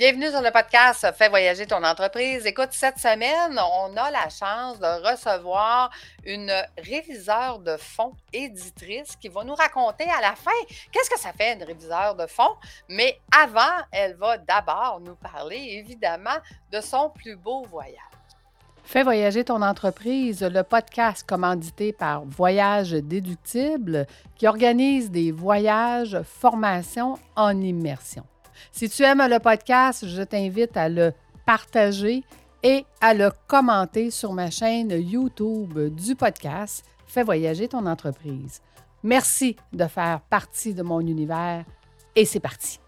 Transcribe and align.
Bienvenue 0.00 0.30
sur 0.30 0.40
le 0.40 0.50
podcast 0.50 1.06
Fais 1.14 1.28
voyager 1.28 1.66
ton 1.66 1.84
entreprise. 1.84 2.46
Écoute, 2.46 2.70
cette 2.70 2.96
semaine, 2.96 3.58
on 3.58 3.94
a 3.98 4.10
la 4.10 4.30
chance 4.30 4.80
de 4.80 5.06
recevoir 5.06 5.90
une 6.24 6.50
réviseur 6.78 7.58
de 7.58 7.76
fonds 7.76 8.14
éditrice 8.32 9.14
qui 9.16 9.28
va 9.28 9.44
nous 9.44 9.54
raconter 9.54 10.04
à 10.04 10.22
la 10.22 10.34
fin 10.34 10.56
qu'est-ce 10.90 11.10
que 11.10 11.20
ça 11.20 11.34
fait 11.34 11.52
une 11.52 11.64
réviseur 11.64 12.14
de 12.14 12.26
fonds. 12.26 12.56
Mais 12.88 13.20
avant, 13.30 13.84
elle 13.92 14.14
va 14.14 14.38
d'abord 14.38 15.02
nous 15.04 15.16
parler 15.16 15.82
évidemment 15.84 16.38
de 16.72 16.80
son 16.80 17.10
plus 17.10 17.36
beau 17.36 17.66
voyage. 17.66 18.00
Fais 18.82 19.02
voyager 19.02 19.44
ton 19.44 19.60
entreprise, 19.60 20.42
le 20.42 20.62
podcast 20.62 21.28
commandité 21.28 21.92
par 21.92 22.24
Voyage 22.24 22.92
Déductible 22.92 24.06
qui 24.34 24.46
organise 24.46 25.10
des 25.10 25.30
voyages, 25.30 26.22
formations 26.22 27.18
en 27.36 27.60
immersion. 27.60 28.24
Si 28.72 28.88
tu 28.88 29.02
aimes 29.02 29.26
le 29.28 29.38
podcast, 29.38 30.06
je 30.06 30.22
t'invite 30.22 30.76
à 30.76 30.88
le 30.88 31.12
partager 31.46 32.22
et 32.62 32.84
à 33.00 33.14
le 33.14 33.30
commenter 33.46 34.10
sur 34.10 34.32
ma 34.32 34.50
chaîne 34.50 34.90
YouTube 34.90 35.78
du 35.94 36.14
podcast 36.14 36.84
Fais 37.06 37.24
voyager 37.24 37.66
ton 37.66 37.86
entreprise. 37.86 38.62
Merci 39.02 39.56
de 39.72 39.86
faire 39.86 40.20
partie 40.20 40.74
de 40.74 40.82
mon 40.84 41.00
univers 41.00 41.64
et 42.14 42.24
c'est 42.24 42.38
parti. 42.38 42.78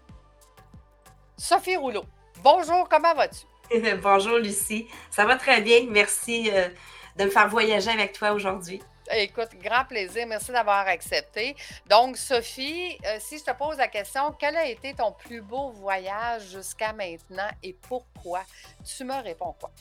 Sophie 1.35 1.75
Rouleau, 1.75 2.05
bonjour, 2.41 2.87
comment 2.87 3.13
vas-tu? 3.15 3.45
bonjour 4.01 4.37
Lucie, 4.37 4.87
ça 5.09 5.25
va 5.25 5.35
très 5.35 5.59
bien. 5.59 5.87
Merci 5.89 6.49
euh, 6.53 6.69
de 7.17 7.25
me 7.25 7.29
faire 7.29 7.49
voyager 7.49 7.89
avec 7.89 8.13
toi 8.13 8.31
aujourd'hui. 8.31 8.81
Écoute, 9.11 9.49
grand 9.61 9.85
plaisir. 9.85 10.25
Merci 10.27 10.51
d'avoir 10.51 10.87
accepté. 10.87 11.55
Donc, 11.89 12.17
Sophie, 12.17 12.97
euh, 13.05 13.17
si 13.19 13.37
je 13.37 13.43
te 13.43 13.51
pose 13.51 13.77
la 13.77 13.87
question, 13.87 14.31
quel 14.39 14.55
a 14.55 14.65
été 14.65 14.93
ton 14.93 15.11
plus 15.11 15.41
beau 15.41 15.71
voyage 15.71 16.51
jusqu'à 16.51 16.93
maintenant 16.93 17.49
et 17.61 17.73
pourquoi? 17.73 18.43
Tu 18.85 19.03
me 19.03 19.21
réponds 19.21 19.55
quoi? 19.59 19.71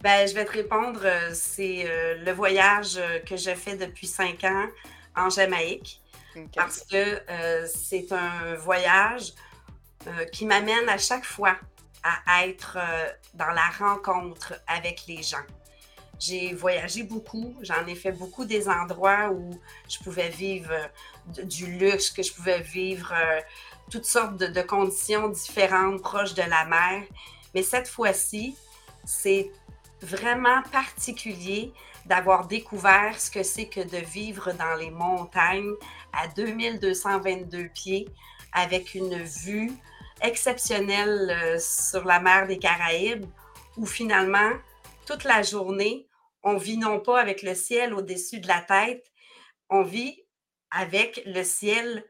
Ben, 0.00 0.26
je 0.26 0.34
vais 0.34 0.44
te 0.44 0.52
répondre, 0.52 1.00
euh, 1.04 1.30
c'est 1.34 1.84
euh, 1.84 2.14
le 2.24 2.32
voyage 2.32 3.00
que 3.26 3.36
je 3.36 3.54
fais 3.54 3.76
depuis 3.76 4.06
cinq 4.06 4.44
ans 4.44 4.66
en 5.16 5.28
Jamaïque. 5.28 6.00
Parce 6.54 6.84
que 6.84 7.20
c'est 7.66 8.12
un 8.12 8.54
voyage 8.54 9.32
qui 10.30 10.46
m'amène 10.46 10.88
à 10.88 10.96
chaque 10.96 11.24
fois 11.24 11.56
à 12.04 12.46
être 12.46 12.78
dans 13.34 13.50
la 13.50 13.68
rencontre 13.76 14.54
avec 14.68 15.06
les 15.08 15.24
gens. 15.24 15.44
J'ai 16.20 16.52
voyagé 16.52 17.02
beaucoup, 17.02 17.56
j'en 17.62 17.86
ai 17.86 17.94
fait 17.94 18.12
beaucoup 18.12 18.44
des 18.44 18.68
endroits 18.68 19.30
où 19.30 19.58
je 19.88 19.98
pouvais 20.00 20.28
vivre 20.28 20.70
euh, 20.70 21.42
du 21.44 21.78
luxe, 21.78 22.10
que 22.10 22.22
je 22.22 22.30
pouvais 22.30 22.60
vivre 22.60 23.10
euh, 23.14 23.40
toutes 23.90 24.04
sortes 24.04 24.36
de, 24.36 24.60
conditions 24.60 25.30
différentes 25.30 26.02
proches 26.02 26.34
de 26.34 26.42
la 26.42 26.66
mer. 26.66 27.04
Mais 27.54 27.62
cette 27.62 27.88
fois-ci, 27.88 28.54
c'est 29.06 29.50
vraiment 30.02 30.62
particulier 30.70 31.72
d'avoir 32.04 32.46
découvert 32.46 33.18
ce 33.18 33.30
que 33.30 33.42
c'est 33.42 33.66
que 33.66 33.80
de 33.80 34.04
vivre 34.04 34.52
dans 34.52 34.74
les 34.74 34.90
montagnes 34.90 35.72
à 36.12 36.28
2222 36.28 37.68
pieds 37.68 38.06
avec 38.52 38.94
une 38.94 39.22
vue 39.22 39.72
exceptionnelle 40.20 41.30
euh, 41.30 41.58
sur 41.58 42.04
la 42.04 42.20
mer 42.20 42.46
des 42.46 42.58
Caraïbes 42.58 43.24
où 43.78 43.86
finalement, 43.86 44.50
toute 45.06 45.24
la 45.24 45.42
journée, 45.42 46.06
on 46.42 46.56
vit 46.56 46.78
non 46.78 47.00
pas 47.00 47.20
avec 47.20 47.42
le 47.42 47.54
ciel 47.54 47.94
au-dessus 47.94 48.40
de 48.40 48.48
la 48.48 48.60
tête, 48.60 49.10
on 49.68 49.82
vit 49.82 50.24
avec 50.70 51.22
le 51.26 51.42
ciel 51.42 52.04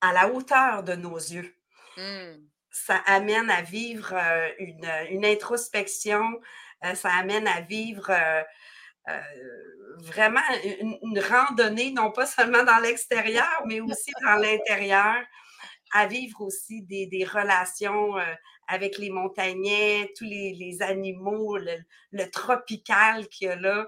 à 0.00 0.12
la 0.12 0.32
hauteur 0.32 0.82
de 0.82 0.94
nos 0.94 1.16
yeux. 1.16 1.54
Mmh. 1.96 2.46
Ça 2.70 2.96
amène 3.06 3.50
à 3.50 3.62
vivre 3.62 4.12
euh, 4.12 4.48
une, 5.10 5.24
introspection, 5.24 6.40
euh, 6.84 6.94
ça 6.94 7.10
amène 7.14 7.48
à 7.48 7.62
vivre 7.62 8.10
euh, 8.10 8.42
vraiment 10.00 10.40
une, 10.80 11.18
randonnée, 11.20 11.92
non 11.92 12.12
pas 12.12 12.26
seulement 12.26 12.64
dans 12.64 12.78
l'extérieur, 12.78 13.62
mais 13.66 13.80
aussi 13.80 14.10
dans 14.22 14.34
l'intérieur, 14.34 15.16
à 15.92 16.06
vivre 16.06 16.42
aussi 16.42 16.82
des, 16.82 17.06
des 17.06 17.24
relations 17.24 18.16
avec 18.68 18.98
les 18.98 19.10
montagnais, 19.10 20.12
tous 20.16 20.24
les, 20.24 20.78
animaux, 20.80 21.56
le, 21.56 22.30
tropical 22.30 23.28
qu'il 23.28 23.48
y 23.48 23.50
a 23.50 23.56
là. 23.56 23.86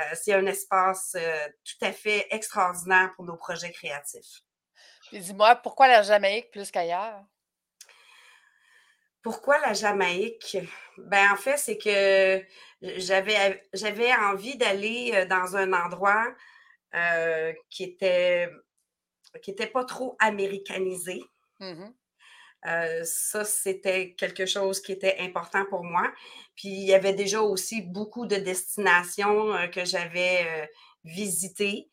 Euh, 0.00 0.02
c'est 0.14 0.32
un 0.32 0.46
espace 0.46 1.16
euh, 1.18 1.48
tout 1.64 1.84
à 1.84 1.92
fait 1.92 2.26
extraordinaire 2.30 3.12
pour 3.14 3.24
nos 3.24 3.36
projets 3.36 3.70
créatifs. 3.70 4.42
dis-moi, 5.12 5.54
pourquoi 5.56 5.86
la 5.86 6.02
Jamaïque 6.02 6.50
plus 6.50 6.70
qu'ailleurs? 6.70 7.24
Pourquoi 9.22 9.58
la 9.60 9.72
Jamaïque? 9.72 10.58
Ben, 10.98 11.30
en 11.32 11.36
fait, 11.36 11.56
c'est 11.56 11.78
que 11.78 12.44
j'avais, 12.82 13.62
j'avais 13.72 14.12
envie 14.12 14.56
d'aller 14.56 15.12
euh, 15.14 15.26
dans 15.26 15.56
un 15.56 15.72
endroit 15.72 16.26
qui 17.70 17.82
était 17.82 18.48
qui 19.42 19.50
était 19.50 19.66
pas 19.66 19.84
trop 19.84 20.16
américanisé. 20.20 21.20
Mmh 21.58 21.90
euh, 22.66 23.02
ça, 23.04 23.44
c'était 23.44 24.14
quelque 24.14 24.46
chose 24.46 24.80
qui 24.80 24.92
était 24.92 25.16
important 25.20 25.64
pour 25.66 25.84
moi. 25.84 26.10
Puis 26.56 26.68
il 26.68 26.84
y 26.84 26.94
avait 26.94 27.12
déjà 27.12 27.40
aussi 27.42 27.82
beaucoup 27.82 28.26
de 28.26 28.36
destinations 28.36 29.54
euh, 29.54 29.66
que 29.66 29.84
j'avais 29.84 30.46
euh, 30.46 30.66
visitées. 31.04 31.88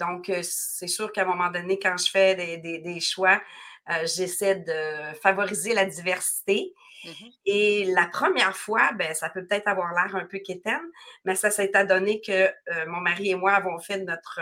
donc, 0.00 0.32
c'est 0.42 0.88
sûr 0.88 1.12
qu'à 1.12 1.22
un 1.22 1.26
moment 1.26 1.50
donné, 1.50 1.78
quand 1.78 1.96
je 1.98 2.10
fais 2.10 2.34
des, 2.34 3.00
choix, 3.00 3.40
j'essaie 4.04 4.56
de 4.56 5.14
favoriser 5.20 5.74
la 5.74 5.84
diversité. 5.84 6.72
Mmh 7.04 7.10
Et 7.44 7.84
la 7.94 8.06
première 8.06 8.56
fois, 8.56 8.92
ben, 8.94 9.14
ça 9.14 9.28
peut 9.28 9.46
peut-être 9.46 9.68
avoir 9.68 9.92
l'air 9.92 10.16
un 10.16 10.24
peu 10.24 10.38
quétaine, 10.38 10.86
mais 11.24 11.34
ça 11.34 11.50
s'est 11.50 11.76
adonné 11.76 12.20
que 12.20 12.50
mon 12.86 13.00
mari 13.00 13.30
et 13.30 13.34
moi 13.34 13.52
avons 13.52 13.78
fait 13.78 13.98
notre 13.98 14.40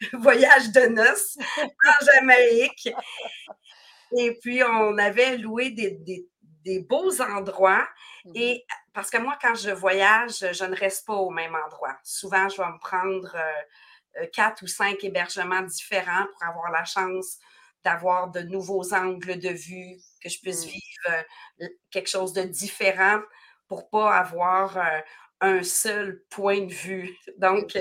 voyage 0.12 0.70
de 0.70 0.86
noces 0.86 1.36
en 1.58 2.04
Jamaïque. 2.06 2.88
Et 4.18 4.38
puis, 4.40 4.62
on 4.62 4.98
avait 4.98 5.38
loué 5.38 5.70
des, 5.70 6.80
beaux 6.88 7.20
endroits. 7.20 7.86
Mmh 8.24 8.32
Et 8.34 8.64
parce 8.92 9.10
que 9.10 9.18
moi, 9.18 9.38
quand 9.40 9.54
je 9.54 9.70
voyage, 9.70 10.44
je 10.52 10.64
ne 10.64 10.76
reste 10.76 11.06
pas 11.06 11.14
au 11.14 11.30
même 11.30 11.54
endroit. 11.54 11.96
Souvent, 12.04 12.48
je 12.48 12.58
vais 12.58 12.68
me 12.68 12.78
prendre 12.78 13.34
euh, 13.34 14.22
euh, 14.22 14.26
quatre 14.32 14.62
ou 14.62 14.66
cinq 14.66 15.02
hébergements 15.02 15.62
différents 15.62 16.26
pour 16.32 16.48
avoir 16.48 16.70
la 16.70 16.84
chance 16.84 17.38
d'avoir 17.84 18.30
de 18.30 18.40
nouveaux 18.40 18.94
angles 18.94 19.38
de 19.38 19.48
vue, 19.48 19.96
que 20.22 20.28
je 20.28 20.38
puisse 20.40 20.66
mmh. 20.66 20.68
vivre 20.68 21.24
euh, 21.62 21.68
quelque 21.90 22.08
chose 22.08 22.32
de 22.32 22.42
différent 22.42 23.20
pour 23.66 23.88
pas 23.88 24.14
avoir 24.14 24.78
un 25.40 25.62
seul 25.62 26.22
point 26.28 26.60
de 26.60 26.72
vue. 26.72 27.16
Donc, 27.38 27.76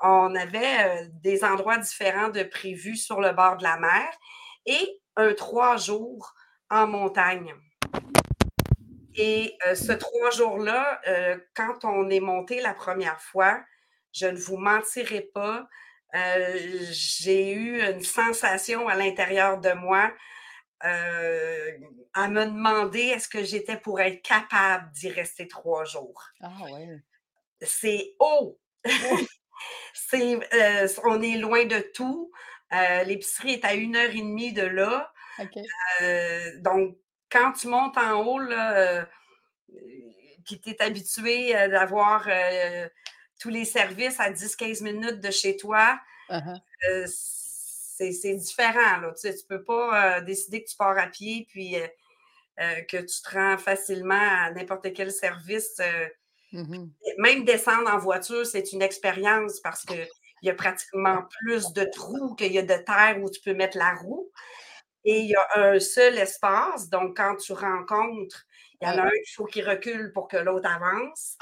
on 0.00 0.34
avait 0.34 1.08
des 1.22 1.42
endroits 1.42 1.78
différents 1.78 2.28
de 2.28 2.42
prévus 2.42 2.96
sur 2.96 3.20
le 3.20 3.32
bord 3.32 3.56
de 3.56 3.62
la 3.62 3.78
mer. 3.78 4.06
Et 4.66 5.00
un 5.16 5.34
trois 5.34 5.76
jours 5.76 6.34
en 6.70 6.86
montagne. 6.86 7.54
Et 9.14 9.56
euh, 9.66 9.74
ce 9.74 9.92
trois 9.92 10.30
jours-là, 10.30 11.00
euh, 11.06 11.38
quand 11.54 11.84
on 11.84 12.10
est 12.10 12.20
monté 12.20 12.60
la 12.60 12.74
première 12.74 13.20
fois, 13.20 13.60
je 14.12 14.26
ne 14.26 14.36
vous 14.36 14.56
mentirai 14.56 15.22
pas, 15.22 15.68
euh, 16.14 16.58
j'ai 16.90 17.52
eu 17.52 17.80
une 17.82 18.02
sensation 18.02 18.88
à 18.88 18.94
l'intérieur 18.96 19.60
de 19.60 19.72
moi 19.72 20.12
à 22.12 22.28
me 22.28 22.44
demander 22.44 23.00
est-ce 23.00 23.26
que 23.26 23.42
j'étais 23.42 23.78
pour 23.78 24.00
être 24.00 24.20
capable 24.20 24.90
d'y 24.92 25.08
rester 25.08 25.48
trois 25.48 25.86
jours. 25.86 26.22
Ah 26.42 26.52
ouais. 26.70 27.00
C'est 27.62 28.14
haut. 28.18 28.60
C'est, 29.92 30.38
on 31.04 31.22
est 31.22 31.36
loin 31.36 31.64
de 31.64 31.78
tout. 31.94 32.30
l'épicerie 33.06 33.54
est 33.54 33.64
à 33.64 33.74
une 33.74 33.96
heure 33.96 34.10
et 34.10 34.22
demie 34.22 34.52
de 34.52 34.62
là. 34.62 35.12
Euh, 36.02 36.50
donc, 36.60 36.96
quand 37.30 37.52
tu 37.52 37.68
montes 37.68 37.96
en 37.96 38.24
haut, 38.24 38.38
là, 38.38 38.76
euh, 38.76 39.04
qui 40.44 40.60
t'es 40.60 40.80
habitué 40.82 41.52
d'avoir 41.68 42.26
euh, 42.28 42.88
tous 43.40 43.48
les 43.48 43.64
services 43.64 44.20
à 44.20 44.30
10-15 44.30 44.82
minutes 44.82 45.20
de 45.20 45.30
chez 45.30 45.56
toi, 45.56 45.98
uh-huh. 46.28 47.06
c'est 47.06 48.34
différent. 48.34 49.00
Là. 49.00 49.14
Tu 49.20 49.28
ne 49.28 49.46
peux 49.48 49.64
pas 49.64 50.20
décider 50.20 50.62
que 50.62 50.70
tu 50.70 50.76
pars 50.76 50.98
à 50.98 51.06
pied 51.06 51.46
puis 51.48 51.76
que 52.56 52.98
tu 52.98 53.22
te 53.22 53.30
rends 53.30 53.58
facilement 53.58 54.14
à 54.14 54.50
n'importe 54.50 54.92
quel 54.92 55.10
service. 55.10 55.80
Mmh 56.54 56.86
même 57.18 57.44
descendre 57.44 57.90
en 57.90 57.98
voiture, 57.98 58.44
c'est 58.44 58.72
une 58.72 58.82
expérience 58.82 59.60
parce 59.60 59.84
qu'il 59.84 60.08
y 60.42 60.50
a 60.50 60.54
pratiquement 60.54 61.22
plus 61.40 61.72
de 61.72 61.84
trous 61.84 62.34
qu'il 62.34 62.52
y 62.52 62.58
a 62.58 62.62
de 62.62 62.82
terre 62.84 63.18
où 63.20 63.30
tu 63.30 63.40
peux 63.40 63.54
mettre 63.54 63.78
la 63.78 63.94
roue. 63.94 64.30
Et 65.04 65.20
il 65.20 65.26
y 65.26 65.34
a 65.34 65.46
un 65.56 65.78
seul 65.78 66.18
espace. 66.18 66.88
Donc, 66.88 67.16
quand 67.16 67.36
tu 67.36 67.52
rencontres, 67.52 68.44
il 68.80 68.88
y 68.88 68.90
en 68.90 68.98
a 68.98 69.02
un 69.02 69.10
il 69.10 69.32
faut 69.34 69.44
qu'il 69.44 69.68
recule 69.68 70.12
pour 70.12 70.28
que 70.28 70.36
l'autre 70.36 70.68
avance. 70.68 71.36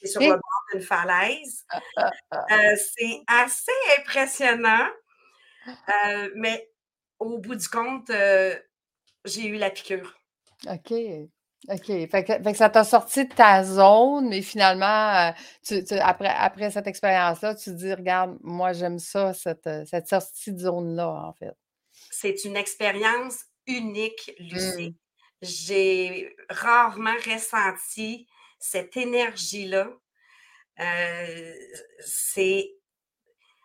C'est 0.00 0.08
sur 0.08 0.20
le 0.20 0.28
bord 0.30 0.62
d'une 0.72 0.82
falaise. 0.82 1.64
Euh, 1.98 2.76
c'est 2.76 3.20
assez 3.26 3.72
impressionnant. 3.98 4.88
Euh, 5.68 6.30
mais 6.34 6.70
au 7.18 7.38
bout 7.38 7.54
du 7.54 7.68
compte, 7.68 8.10
euh, 8.10 8.58
j'ai 9.24 9.46
eu 9.46 9.56
la 9.56 9.70
piqûre. 9.70 10.18
OK. 10.66 10.92
OK. 11.68 11.86
Fait 11.86 12.24
que, 12.24 12.54
ça 12.54 12.68
t'a 12.68 12.82
sorti 12.82 13.24
de 13.26 13.32
ta 13.32 13.62
zone, 13.62 14.28
mais 14.28 14.42
finalement, 14.42 15.30
euh, 15.30 15.80
après, 16.00 16.28
après 16.28 16.70
cette 16.72 16.88
expérience-là, 16.88 17.54
tu 17.54 17.70
te 17.70 17.76
dis, 17.76 17.94
regarde, 17.94 18.36
moi, 18.42 18.72
j'aime 18.72 18.98
ça, 18.98 19.32
cette, 19.32 19.66
euh, 19.68 19.84
cette 19.84 20.08
sortie 20.08 20.52
de 20.52 20.58
zone-là, 20.58 21.08
en 21.08 21.32
fait. 21.32 21.54
C'est 22.10 22.44
une 22.44 22.56
expérience 22.56 23.44
unique, 23.66 24.32
Lucie. 24.40 24.90
Mmh. 24.90 24.94
J'ai 25.42 26.36
rarement 26.48 27.14
ressenti 27.26 28.26
cette 28.58 28.96
énergie-là. 28.96 29.88
Euh, 30.80 31.54
c'est 32.00 32.72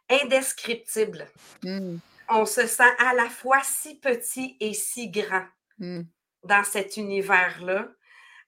indescriptible. 0.09 1.27
Mmh. 1.63 1.97
On 2.29 2.45
se 2.45 2.67
sent 2.67 2.95
à 2.99 3.13
la 3.15 3.29
fois 3.29 3.61
si 3.63 3.95
petit 3.95 4.55
et 4.59 4.73
si 4.73 5.09
grand. 5.09 5.45
Mmh 5.79 6.01
dans 6.47 6.63
cet 6.63 6.97
univers-là 6.97 7.87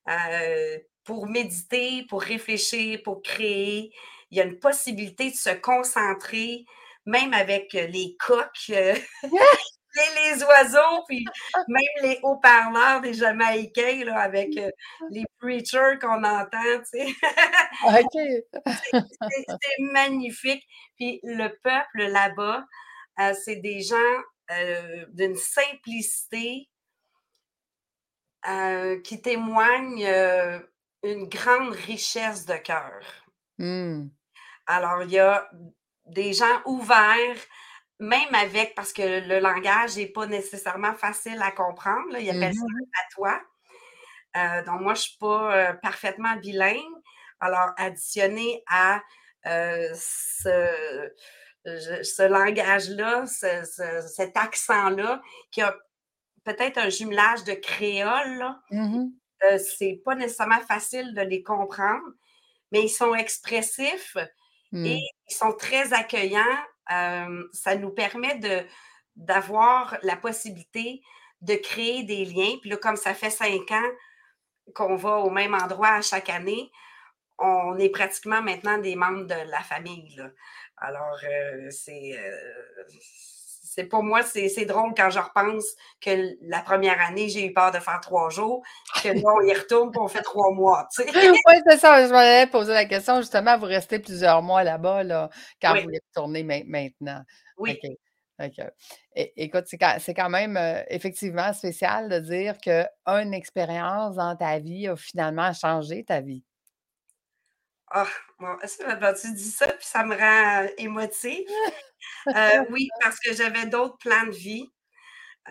euh, 0.10 0.78
pour 1.04 1.28
méditer, 1.28 2.06
pour 2.10 2.22
réfléchir, 2.22 3.02
pour 3.04 3.22
créer. 3.22 3.92
Il 4.32 4.38
y 4.38 4.42
a 4.42 4.44
une 4.44 4.60
possibilité 4.60 5.32
de 5.32 5.36
se 5.36 5.50
concentrer, 5.50 6.66
même 7.06 7.34
avec 7.34 7.74
euh, 7.76 7.88
les 7.88 8.16
coques, 8.20 8.72
euh, 8.72 8.96
les, 9.96 10.44
oiseaux, 10.44 11.04
puis 11.08 11.26
même 11.68 12.04
les 12.04 12.20
haut-parleurs 12.24 13.02
des 13.02 13.14
Jamaïcains, 13.14 14.06
là, 14.06 14.20
avec 14.20 14.50
les 15.10 15.26
preachers 15.40 15.98
qu'on 16.00 16.24
entend, 16.24 16.80
tu 16.92 17.06
sais. 17.06 17.08
c'est 19.14 19.82
magnifique. 19.92 20.64
Puis 20.96 21.20
le 21.24 21.50
peuple 21.64 22.12
là-bas, 22.12 22.66
c'est 23.44 23.58
des 23.58 23.82
gens 23.82 23.98
d'une 25.10 25.36
simplicité, 25.36 26.70
euh, 28.48 29.02
qui 29.02 29.22
témoigne 29.22 30.06
euh, 30.06 30.60
une 31.04 31.28
grande 31.28 31.74
richesse 31.74 32.46
de 32.46 32.56
cœur. 32.56 33.02
Mmh. 33.58 34.08
Alors, 34.66 35.04
il 35.04 35.12
y 35.12 35.20
a 35.20 35.50
des 36.06 36.32
gens 36.32 36.62
ouverts, 36.66 37.36
même 38.00 38.34
avec, 38.34 38.76
parce 38.76 38.94
que 38.94 39.28
le 39.28 39.40
langage 39.40 39.98
n'est 39.98 40.08
pas 40.08 40.26
nécessairement 40.26 40.94
facile 40.94 41.42
à 41.42 41.52
comprendre, 41.52 42.14
là, 42.14 42.20
ils 42.20 42.30
appellent 42.30 42.54
ça 42.54 42.62
mmh 42.62 42.86
à 42.94 43.14
toi. 43.14 43.42
Euh, 44.38 44.64
donc, 44.64 44.82
moi, 44.82 44.94
je 44.94 45.00
ne 45.00 45.04
suis 45.04 45.18
pas 45.18 45.74
parfaitement 45.74 46.36
bilingue. 46.38 46.80
Alors, 47.42 47.72
additionné 47.78 48.64
à 48.68 49.02
ce, 49.44 51.12
ce 51.66 52.28
langage-là, 52.28 53.26
cet 53.26 54.38
accent-là, 54.38 55.22
qui 55.52 55.62
a 55.62 55.76
peut-être 56.54 56.78
un 56.78 56.90
jumelage 56.90 57.44
de 57.44 57.54
créole. 57.54 58.46
Mmh 58.72 59.08
euh, 59.46 59.58
c'est 59.58 60.02
pas 60.04 60.16
nécessairement 60.16 60.60
facile 60.60 61.14
de 61.14 61.22
les 61.22 61.44
comprendre, 61.44 62.04
mais 62.74 62.82
ils 62.82 62.90
sont 62.90 63.16
expressifs 63.16 64.18
et 64.74 64.78
mmh. 64.78 64.86
ils 65.30 65.34
sont 65.34 65.54
très 65.54 65.94
accueillants. 65.94 66.58
Euh, 66.92 67.48
ça 67.54 67.78
nous 67.78 67.92
permet 67.92 68.36
de, 68.40 68.66
d'avoir 69.16 69.98
la 70.04 70.18
possibilité 70.18 71.02
de 71.40 71.56
créer 71.56 72.04
des 72.04 72.26
liens. 72.26 72.58
Puis 72.60 72.70
là, 72.70 72.76
comme 72.76 72.98
ça 72.98 73.14
fait 73.14 73.30
cinq 73.30 73.72
ans 73.72 73.90
qu'on 74.76 74.98
va 74.98 75.20
au 75.20 75.30
même 75.30 75.54
endroit 75.54 75.94
à 75.94 76.02
chaque 76.02 76.30
année, 76.30 76.70
on 77.38 77.78
est 77.78 77.90
pratiquement 77.90 78.42
maintenant 78.42 78.78
des 78.78 78.98
membres 78.98 79.24
de 79.24 79.50
la 79.50 79.62
famille. 79.62 80.22
Alors, 80.76 81.18
euh, 81.24 81.70
c'est, 81.72 82.20
c'est 83.80 83.86
pour 83.86 84.04
moi, 84.04 84.24
c'est 84.24 84.66
drôle 84.66 84.94
quand 84.96 85.10
je 85.10 85.20
repense 85.20 85.64
que 86.02 86.36
la 86.42 86.62
première 86.62 87.00
année, 87.00 87.30
j'ai 87.30 87.46
eu 87.46 87.54
peur 87.54 87.72
de 87.72 87.80
faire 87.80 88.02
trois 88.02 88.30
jours, 88.30 88.62
que 89.02 89.08
là, 89.08 89.22
on 89.24 89.48
y 89.48 89.54
retourne 89.54 89.90
et 89.96 90.00
on 90.00 90.08
fait 90.10 90.22
trois 90.22 90.52
mois. 90.52 90.86
oui, 90.98 91.56
c'est 91.66 91.78
ça. 91.78 92.06
Je 92.06 92.12
m'allais 92.12 92.46
poser 92.48 92.74
la 92.74 92.84
question, 92.84 93.22
justement, 93.22 93.58
vous 93.58 93.68
restez 93.68 94.00
plusieurs 94.00 94.42
mois 94.42 94.66
là-bas 94.66 95.04
là, 95.04 95.30
quand 95.62 95.76
vous 95.76 95.84
voulez 95.84 96.02
retourner 96.14 96.44
maintenant. 96.44 97.24
Oui. 97.58 97.80
écoute, 99.16 99.66
c'est 99.68 100.14
quand, 100.14 100.30
même 100.30 100.58
euh, 100.58 100.84
effectivement 100.90 101.54
spécial 101.54 102.10
de 102.10 102.20
dire 102.20 102.58
qu'une 102.58 103.34
expérience 103.34 104.16
dans 104.16 104.36
ta 104.36 104.60
vie 104.60 104.90
a 104.90 104.98
finalement 104.98 105.54
changé 105.54 106.04
ta 106.04 106.20
vie. 106.20 106.44
Ah, 107.92 108.08
bon, 108.40 108.56
tu 109.20 109.34
dis 109.34 109.52
ça, 109.52 109.68
puis 109.68 109.86
ça 109.86 110.04
me 110.04 110.16
rend 110.16 110.64
euh, 110.64 110.68
émotive? 110.78 111.46
Euh, 112.28 112.64
oui, 112.70 112.88
parce 113.02 113.18
que 113.20 113.34
j'avais 113.34 113.66
d'autres 113.66 113.98
plans 113.98 114.26
de 114.26 114.32
vie. 114.32 114.70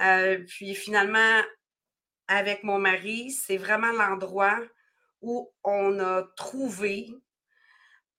Euh, 0.01 0.39
puis 0.47 0.75
finalement, 0.75 1.43
avec 2.27 2.63
mon 2.63 2.79
mari, 2.79 3.31
c'est 3.33 3.57
vraiment 3.57 3.93
l'endroit 3.93 4.59
où 5.21 5.51
on 5.65 5.99
a 5.99 6.25
trouvé 6.37 7.09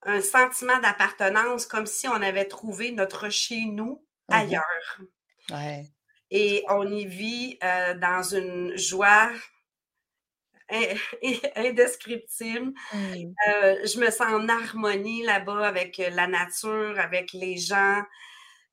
un 0.03 0.21
sentiment 0.21 0.79
d'appartenance 0.79 1.65
comme 1.65 1.85
si 1.85 2.07
on 2.07 2.21
avait 2.21 2.45
trouvé 2.45 2.91
notre 2.91 3.29
chez 3.29 3.65
nous 3.65 4.03
mmh 4.29 4.33
ailleurs. 4.33 4.99
Et 6.31 6.63
on 6.69 6.87
y 6.91 7.05
vit 7.05 7.59
dans 7.97 8.23
une 8.23 8.75
joie 8.77 9.31
indescriptible. 11.55 12.73
Euh, 12.93 13.75
je 13.85 13.99
me 13.99 14.09
sens 14.09 14.33
en 14.33 14.47
harmonie 14.47 15.23
là-bas 15.23 15.67
avec 15.67 15.99
euh, 15.99 16.09
la 16.11 16.27
nature, 16.27 16.99
avec 16.99 17.33
les 17.33 17.57
gens. 17.57 18.03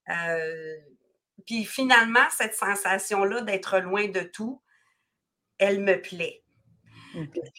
Euh, 0.08 0.76
puis 1.46 1.64
finalement, 1.64 2.26
cette 2.30 2.54
sensation-là 2.54 3.42
d'être 3.42 3.78
loin 3.78 4.08
de 4.08 4.20
tout, 4.20 4.62
elle 5.58 5.82
me 5.82 6.00
plaît. 6.00 6.42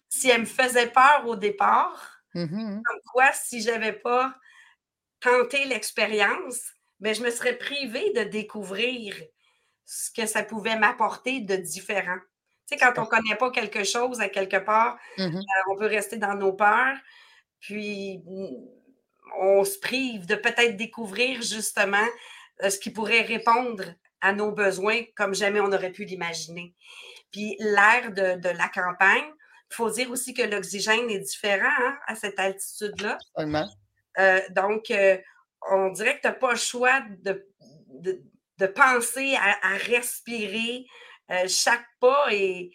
Si 0.07 0.29
elle 0.29 0.41
me 0.41 0.45
faisait 0.45 0.91
peur 0.91 1.23
au 1.25 1.35
départ, 1.35 2.21
mmh 2.35 2.81
comme 2.83 3.01
quoi, 3.11 3.31
si 3.33 3.61
je 3.61 3.71
n'avais 3.71 3.93
pas 3.93 4.35
tenté 5.19 5.65
l'expérience, 5.65 6.73
mais 6.99 7.11
ben, 7.11 7.15
je 7.15 7.23
me 7.23 7.31
serais 7.31 7.57
privée 7.57 8.11
de 8.13 8.23
découvrir 8.23 9.15
ce 9.85 10.11
que 10.11 10.27
ça 10.27 10.43
pouvait 10.43 10.77
m'apporter 10.77 11.39
de 11.39 11.55
différent. 11.55 12.19
Tu 12.69 12.77
sais, 12.77 12.85
quand 12.85 12.93
on 12.97 13.05
ne 13.05 13.07
connaît 13.07 13.35
pas 13.35 13.49
quelque 13.49 13.85
chose 13.85 14.19
à 14.19 14.27
quelque 14.27 14.57
part, 14.57 14.97
mmh 15.17 15.37
euh, 15.37 15.71
on 15.71 15.77
peut 15.77 15.85
rester 15.85 16.17
dans 16.17 16.35
nos 16.35 16.51
peurs, 16.51 16.97
puis 17.61 18.21
mmh, 18.25 18.47
on 19.39 19.63
se 19.63 19.79
prive 19.79 20.25
de 20.25 20.35
peut-être 20.35 20.75
découvrir 20.75 21.41
justement 21.41 22.05
euh, 22.63 22.69
ce 22.69 22.77
qui 22.77 22.89
pourrait 22.89 23.21
répondre 23.21 23.83
à 24.19 24.33
nos 24.33 24.51
besoins 24.51 25.03
comme 25.15 25.33
jamais 25.33 25.61
on 25.61 25.71
aurait 25.71 25.91
pu 25.91 26.03
l'imaginer. 26.03 26.73
Puis 27.31 27.55
l'air 27.59 28.11
de, 28.11 28.49
la 28.49 28.67
campagne, 28.67 29.31
il 29.71 29.75
faut 29.75 29.89
dire 29.89 30.11
aussi 30.11 30.33
que 30.33 30.41
l'oxygène 30.41 31.09
est 31.09 31.19
différent 31.19 31.69
hein, 31.79 31.97
à 32.07 32.15
cette 32.15 32.39
altitude-là. 32.39 33.17
Euh, 34.19 34.41
donc, 34.49 34.91
on 35.69 35.89
dirait 35.91 36.17
que 36.17 36.21
tu 36.21 36.27
n'as 36.27 36.33
pas 36.33 36.51
le 36.51 36.57
choix 36.57 37.01
de, 37.19 37.47
de, 38.57 38.65
penser 38.65 39.35
à 39.35 39.77
respirer, 39.77 40.87
euh, 41.31 41.47
chaque 41.47 41.85
pas 41.99 42.27
et 42.31 42.71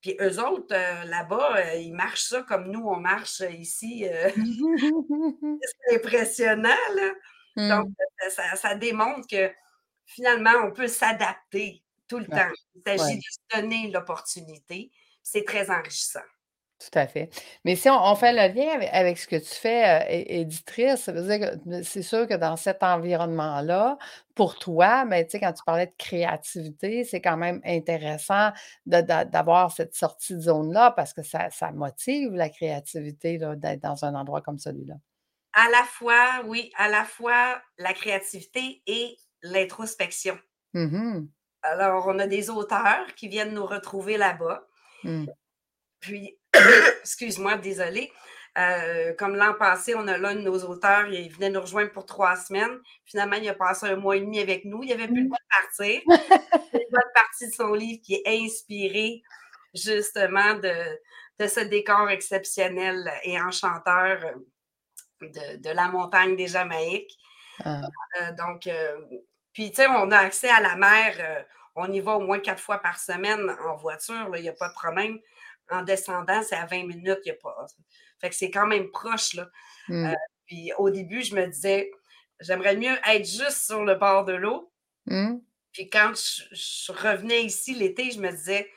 puis 0.00 0.16
eux 0.20 0.40
autres, 0.40 0.74
euh, 0.74 1.04
là-bas, 1.04 1.56
euh, 1.56 1.74
ils 1.74 1.92
marchent 1.92 2.28
ça 2.28 2.42
comme 2.42 2.70
nous, 2.70 2.86
on 2.86 2.96
marche 2.96 3.40
ici. 3.40 4.06
c'est 4.36 5.96
impressionnant, 5.96 6.68
là. 6.94 7.14
Donc, 7.56 7.88
mmh. 7.88 8.56
ça, 8.56 8.74
démontre 8.76 9.26
que 9.28 9.50
finalement, 10.06 10.52
on 10.64 10.70
peut 10.70 10.86
s'adapter 10.86 11.82
tout 12.06 12.18
le 12.18 12.26
temps. 12.26 12.52
Il 12.76 12.82
s'agit 12.86 13.16
de 13.16 13.22
se 13.22 13.60
donner 13.60 13.90
l'opportunité. 13.90 14.92
C'est 15.24 15.44
très 15.44 15.68
enrichissant. 15.68 16.20
Tout 16.78 16.96
à 16.96 17.08
fait. 17.08 17.28
Mais 17.64 17.74
si 17.74 17.90
on, 17.90 18.14
fait 18.14 18.32
le 18.32 18.54
lien 18.54 18.80
avec, 18.92 19.18
ce 19.18 19.26
que 19.26 19.34
tu 19.34 19.52
fais, 19.52 20.00
euh, 20.00 20.04
éditrice, 20.08 21.02
ça 21.02 21.12
veut 21.12 21.26
dire 21.26 21.50
que 21.50 21.82
c'est 21.82 22.02
sûr 22.02 22.28
que 22.28 22.34
dans 22.34 22.56
cet 22.56 22.84
environnement-là, 22.84 23.98
pour 24.36 24.60
toi, 24.60 25.04
mais 25.04 25.24
tu 25.24 25.32
sais, 25.32 25.40
quand 25.40 25.52
tu 25.52 25.64
parlais 25.64 25.86
de 25.86 25.94
créativité, 25.98 27.02
c'est 27.02 27.20
quand 27.20 27.36
même 27.36 27.60
intéressant 27.64 28.52
d'avoir 28.86 29.72
cette 29.72 29.96
sortie 29.96 30.36
de 30.36 30.40
zone-là 30.40 30.92
parce 30.92 31.12
que 31.12 31.22
ça, 31.24 31.50
motive 31.74 32.34
la 32.34 32.48
créativité 32.48 33.38
d'être 33.38 33.80
dans 33.80 34.04
un 34.04 34.14
endroit 34.14 34.40
comme 34.40 34.58
celui-là. 34.58 34.94
À 35.54 35.68
la 35.70 35.82
fois, 35.82 36.42
oui, 36.46 36.70
à 36.76 36.88
la 36.88 37.04
fois 37.04 37.60
la 37.78 37.92
créativité 37.92 38.82
et 38.86 39.16
l'introspection. 39.42 40.38
Mmh 40.74 41.26
Alors, 41.62 42.06
on 42.06 42.20
a 42.20 42.28
des 42.28 42.50
auteurs 42.50 43.12
qui 43.16 43.26
viennent 43.26 43.54
nous 43.54 43.66
retrouver 43.66 44.16
là-bas. 44.16 44.64
Mmh. 45.02 45.26
Puis, 45.98 46.37
excuse-moi, 47.02 47.56
désolée. 47.56 48.12
Euh, 48.56 49.14
comme 49.16 49.36
l'an 49.36 49.54
passé, 49.54 49.94
on 49.94 50.08
a 50.08 50.18
l'un 50.18 50.34
de 50.34 50.40
nos 50.40 50.58
auteurs, 50.64 51.06
il 51.06 51.30
venait 51.30 51.50
nous 51.50 51.60
rejoindre 51.60 51.92
pour 51.92 52.06
trois 52.06 52.34
semaines. 52.34 52.80
Finalement, 53.04 53.36
il 53.36 53.48
a 53.48 53.54
passé 53.54 53.86
un 53.86 53.96
mois 53.96 54.16
et 54.16 54.20
demi 54.20 54.40
avec 54.40 54.64
nous. 54.64 54.82
Il 54.82 54.92
avait 54.92 55.06
plus 55.06 55.22
le 55.22 55.28
droit 55.28 55.38
de 55.38 55.62
partir. 55.62 56.00
C'est 56.72 56.78
une 56.82 56.90
bonne 56.90 57.12
partie 57.14 57.48
de 57.48 57.52
son 57.52 57.72
livre 57.74 58.00
qui 58.02 58.14
est 58.14 58.26
inspiré 58.26 59.22
justement 59.74 60.54
de, 60.54 61.46
ce 61.46 61.60
décor 61.60 62.10
exceptionnel 62.10 63.12
et 63.22 63.40
enchanteur 63.40 64.18
de, 65.20 65.70
la 65.70 65.88
montagne 65.88 66.34
des 66.34 66.48
Jamaïques. 66.48 67.16
Ah. 67.64 67.82
Euh, 68.20 68.32
donc, 68.32 68.66
euh, 68.66 68.98
puis, 69.52 69.70
tu 69.70 69.76
sais, 69.76 69.86
on 69.88 70.10
a 70.10 70.18
accès 70.18 70.48
à 70.48 70.60
la 70.60 70.74
mer 70.74 71.46
on 71.78 71.92
y 71.92 72.00
va 72.00 72.16
au 72.16 72.20
moins 72.20 72.40
quatre 72.40 72.60
fois 72.60 72.78
par 72.78 72.98
semaine 72.98 73.54
en 73.64 73.76
voiture, 73.76 74.28
il 74.36 74.42
n'y 74.42 74.48
a 74.48 74.52
pas 74.52 74.68
de 74.68 74.74
problème. 74.74 75.18
En 75.70 75.82
descendant, 75.82 76.42
c'est 76.42 76.56
à 76.56 76.66
20 76.66 76.86
minutes, 76.86 77.18
n'y 77.24 77.30
a 77.30 77.34
pas. 77.34 77.66
Fait 78.20 78.30
que 78.30 78.34
c'est 78.34 78.50
quand 78.50 78.66
même 78.66 78.90
proche. 78.90 79.34
Là. 79.34 79.48
Mmh. 79.88 80.06
Euh, 80.06 80.14
puis 80.46 80.72
au 80.78 80.90
début, 80.90 81.22
je 81.22 81.34
me 81.34 81.46
disais, 81.46 81.90
j'aimerais 82.40 82.76
mieux 82.76 82.96
être 83.06 83.26
juste 83.26 83.66
sur 83.66 83.84
le 83.84 83.94
bord 83.94 84.24
de 84.24 84.32
l'eau. 84.32 84.72
Mmh. 85.06 85.36
Puis 85.72 85.90
quand 85.90 86.12
je, 86.14 86.42
je 86.52 86.92
revenais 86.92 87.42
ici 87.42 87.74
l'été, 87.74 88.10
je 88.10 88.20
me 88.20 88.30
disais, 88.30 88.70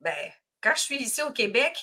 ben, 0.00 0.14
quand 0.60 0.72
je 0.74 0.80
suis 0.80 0.96
ici 0.96 1.22
au 1.22 1.32
Québec, 1.32 1.76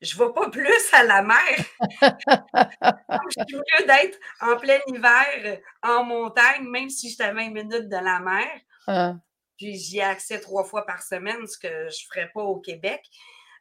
je 0.00 0.18
ne 0.18 0.24
vais 0.24 0.32
pas 0.32 0.50
plus 0.50 0.92
à 0.92 1.04
la 1.04 1.22
mer. 1.22 1.56
je 2.02 3.44
suis 3.48 3.56
mieux 3.56 3.86
d'être 3.86 4.18
en 4.40 4.56
plein 4.56 4.78
hiver, 4.88 5.58
en 5.82 6.04
montagne, 6.04 6.68
même 6.68 6.90
si 6.90 7.10
j'étais 7.10 7.24
à 7.24 7.32
20 7.32 7.50
minutes 7.50 7.88
de 7.88 7.96
la 7.96 8.20
mer. 8.20 8.60
Ah. 8.86 9.14
Puis 9.56 9.74
j'y 9.74 9.98
ai 9.98 10.02
accès 10.02 10.40
trois 10.40 10.64
fois 10.64 10.84
par 10.84 11.02
semaine, 11.02 11.46
ce 11.46 11.58
que 11.58 11.68
je 11.68 12.04
ne 12.04 12.08
ferais 12.10 12.30
pas 12.34 12.42
au 12.42 12.60
Québec. 12.60 13.02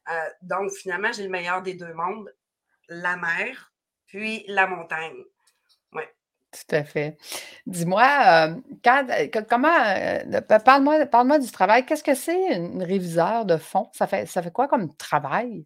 Euh, 0.10 0.30
donc, 0.42 0.72
finalement, 0.72 1.12
j'ai 1.12 1.24
le 1.24 1.30
meilleur 1.30 1.62
des 1.62 1.74
deux 1.74 1.94
mondes, 1.94 2.34
la 2.88 3.18
mer, 3.18 3.74
puis 4.06 4.44
la 4.48 4.68
montagne. 4.68 5.24
Oui. 5.94 6.04
Tout 6.52 6.76
à 6.76 6.84
fait. 6.84 7.18
Dis-moi, 7.66 8.04
euh, 8.04 8.56
quand, 8.84 9.08
comment, 9.50 9.76
euh, 9.76 10.42
pa- 10.42 10.60
parle-moi, 10.60 11.06
parle-moi 11.08 11.40
du 11.40 11.52
travail. 11.52 11.86
Qu'est-ce 11.86 12.04
que 12.04 12.16
c'est 12.16 12.56
une 12.56 12.84
réviseur 12.84 13.46
de 13.46 13.58
fond? 13.58 13.90
Ça 13.94 14.08
fait, 14.08 14.26
ça 14.26 14.42
fait 14.42 14.52
quoi 14.52 14.68
comme 14.68 14.96
travail? 14.96 15.66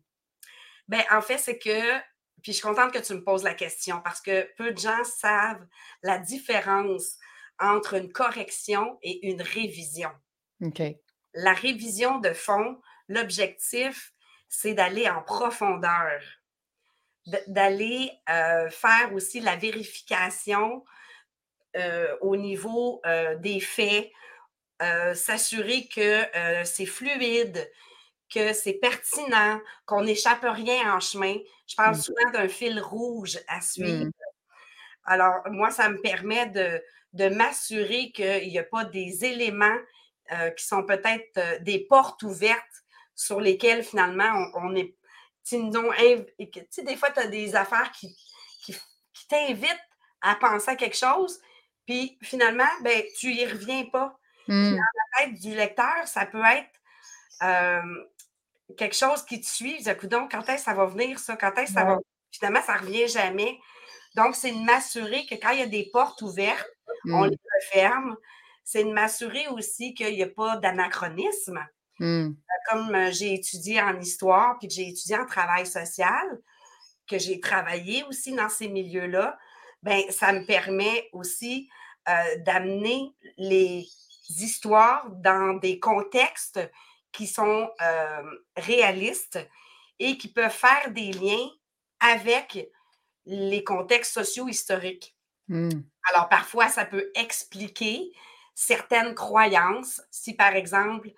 Ben, 0.88 1.04
en 1.12 1.22
fait, 1.22 1.38
c'est 1.38 1.60
que, 1.60 2.00
puis 2.42 2.54
je 2.54 2.54
suis 2.54 2.62
contente 2.62 2.92
que 2.92 3.00
tu 3.00 3.14
me 3.14 3.24
poses 3.24 3.44
la 3.44 3.54
question 3.54 4.02
parce 4.02 4.22
que 4.22 4.50
peu 4.56 4.72
de 4.72 4.78
gens 4.80 5.04
savent 5.04 5.68
la 6.02 6.18
différence 6.18 7.18
entre 7.60 7.96
une 7.96 8.12
correction 8.12 8.98
et 9.04 9.28
une 9.28 9.42
révision. 9.42 10.10
OK. 10.64 10.82
La 11.34 11.54
révision 11.54 12.20
de 12.20 12.34
fond, 12.34 12.82
l'objectif, 13.10 14.14
c'est 14.50 14.74
d'aller 14.74 15.08
en 15.10 15.22
profondeur, 15.22 16.22
d'aller 17.48 18.12
euh, 18.30 18.70
faire 18.70 19.14
aussi 19.14 19.40
la 19.40 19.56
vérification 19.56 20.84
euh, 21.78 22.16
au 22.22 22.36
niveau 22.36 23.02
euh, 23.06 23.36
des 23.36 23.60
faits, 23.60 24.12
s'assurer 25.14 25.88
que 25.88 26.24
c'est 26.64 26.86
fluide, 26.86 27.70
que 28.34 28.54
c'est 28.54 28.74
pertinent, 28.74 29.60
qu'on 29.86 30.04
n'échappe 30.04 30.44
rien 30.46 30.96
en 30.96 31.02
chemin. 31.02 31.36
Je 31.68 31.76
parle 31.76 31.96
Mm. 31.96 32.02
souvent 32.02 32.32
d'un 32.34 32.48
fil 32.48 32.80
rouge 32.80 33.40
à 33.50 33.62
suivre. 33.62 34.06
Mm. 34.06 34.12
Alors, 35.06 35.42
moi, 35.50 35.72
ça 35.72 35.90
me 35.90 36.00
permet 36.02 36.48
de, 36.48 36.82
de 37.14 37.30
m'assurer 37.30 38.12
qu'il 38.12 38.48
n'y 38.48 38.60
a 38.60 38.64
pas 38.64 38.86
des 38.86 39.26
éléments 39.26 39.78
euh, 40.32 40.52
qui 40.52 40.66
sont 40.66 40.86
peut-être 40.86 41.38
euh, 41.38 41.60
des 41.60 41.80
portes 41.80 42.24
ouvertes 42.24 42.79
sur 43.20 43.42
lesquelles 43.42 43.84
finalement 43.84 44.32
on, 44.56 44.70
on 44.70 44.76
est. 44.76 44.96
tu 45.44 45.60
sais, 46.70 46.84
des 46.84 46.96
fois, 46.96 47.12
tu 47.12 47.20
as 47.20 47.28
des 47.28 47.54
affaires 47.56 47.92
qui, 47.92 48.16
qui, 48.64 48.74
qui 49.14 49.28
t'invitent 49.28 49.88
à 50.22 50.36
penser 50.36 50.72
à 50.72 50.76
quelque 50.78 50.96
chose, 50.96 51.40
puis 51.86 52.18
finalement, 52.22 52.70
ben, 52.82 53.04
tu 53.20 53.34
n'y 53.34 53.46
reviens 53.46 53.86
pas. 53.92 54.18
Puis 54.48 54.56
Mm. 54.56 54.76
dans 54.78 54.82
la 54.82 55.26
tête 55.26 55.40
du 55.40 55.54
lecteur, 55.54 56.08
ça 56.08 56.26
peut 56.26 56.42
être 56.44 56.70
euh, 57.44 57.82
quelque 58.78 58.96
chose 58.96 59.24
qui 59.26 59.40
te 59.42 59.46
suit. 59.46 59.84
Donc, 60.04 60.32
quand 60.32 60.42
est-ce 60.50 60.56
que 60.56 60.62
ça 60.62 60.74
va 60.74 60.86
venir, 60.86 61.20
ça? 61.20 61.36
Quand 61.36 61.52
est-ce 61.58 61.74
que 61.74 61.80
ça 61.80 61.84
va. 61.86 61.96
Ouais. 61.98 62.04
Finalement, 62.32 62.62
ça 62.64 62.76
ne 62.76 62.80
revient 62.80 63.08
jamais. 63.08 63.60
Donc, 64.16 64.36
c'est 64.36 64.52
de 64.52 64.58
m'assurer 64.64 65.26
que 65.28 65.36
quand 65.36 65.52
il 65.52 65.60
y 65.60 65.64
a 65.64 65.68
des 65.68 65.90
portes 65.92 66.22
ouvertes, 66.22 66.68
on 67.06 67.26
Mm. 67.26 67.30
les 67.32 67.40
referme. 67.62 68.18
C'est 68.64 68.84
de 68.86 68.92
m'assurer 68.92 69.48
aussi 69.50 69.94
qu'il 69.94 70.14
n'y 70.16 70.24
a 70.24 70.28
pas 70.30 70.58
d'anachronisme. 70.58 71.64
Mm. 72.00 72.32
Comme 72.70 73.12
j'ai 73.12 73.34
étudié 73.34 73.82
en 73.82 74.00
histoire, 74.00 74.58
puis 74.60 74.68
que 74.68 74.74
j'ai 74.74 74.90
étudié 74.90 75.18
en 75.18 75.26
travail 75.26 75.66
social, 75.66 76.40
que 77.08 77.18
j'ai 77.18 77.40
travaillé 77.40 78.04
aussi 78.04 78.34
dans 78.34 78.50
ces 78.50 78.68
milieux-là, 78.70 79.38
ben 79.82 80.04
ça 80.10 80.32
me 80.34 80.46
permet 80.46 81.10
aussi 81.14 81.70
euh, 82.08 82.38
d'amener 82.46 83.14
les 83.38 83.88
histoires 84.30 85.10
dans 85.10 85.54
des 85.56 85.80
contextes 85.80 86.60
qui 87.12 87.28
sont 87.28 87.70
euh, 87.82 88.24
réalistes 88.56 89.40
et 89.98 90.18
qui 90.18 90.28
peuvent 90.28 90.52
faire 90.52 90.92
des 90.92 91.12
liens 91.12 91.50
avec 92.00 92.70
les 93.26 93.64
contextes 93.64 94.14
socio-historiques. 94.14 95.16
Mm. 95.48 95.82
Alors, 96.12 96.30
parfois, 96.30 96.70
ça 96.70 96.86
peut 96.86 97.12
expliquer 97.16 98.12
certaines 98.56 99.16
croyances. 99.16 100.02
Si, 100.12 100.34
par 100.34 100.56
exemple, 100.56 101.12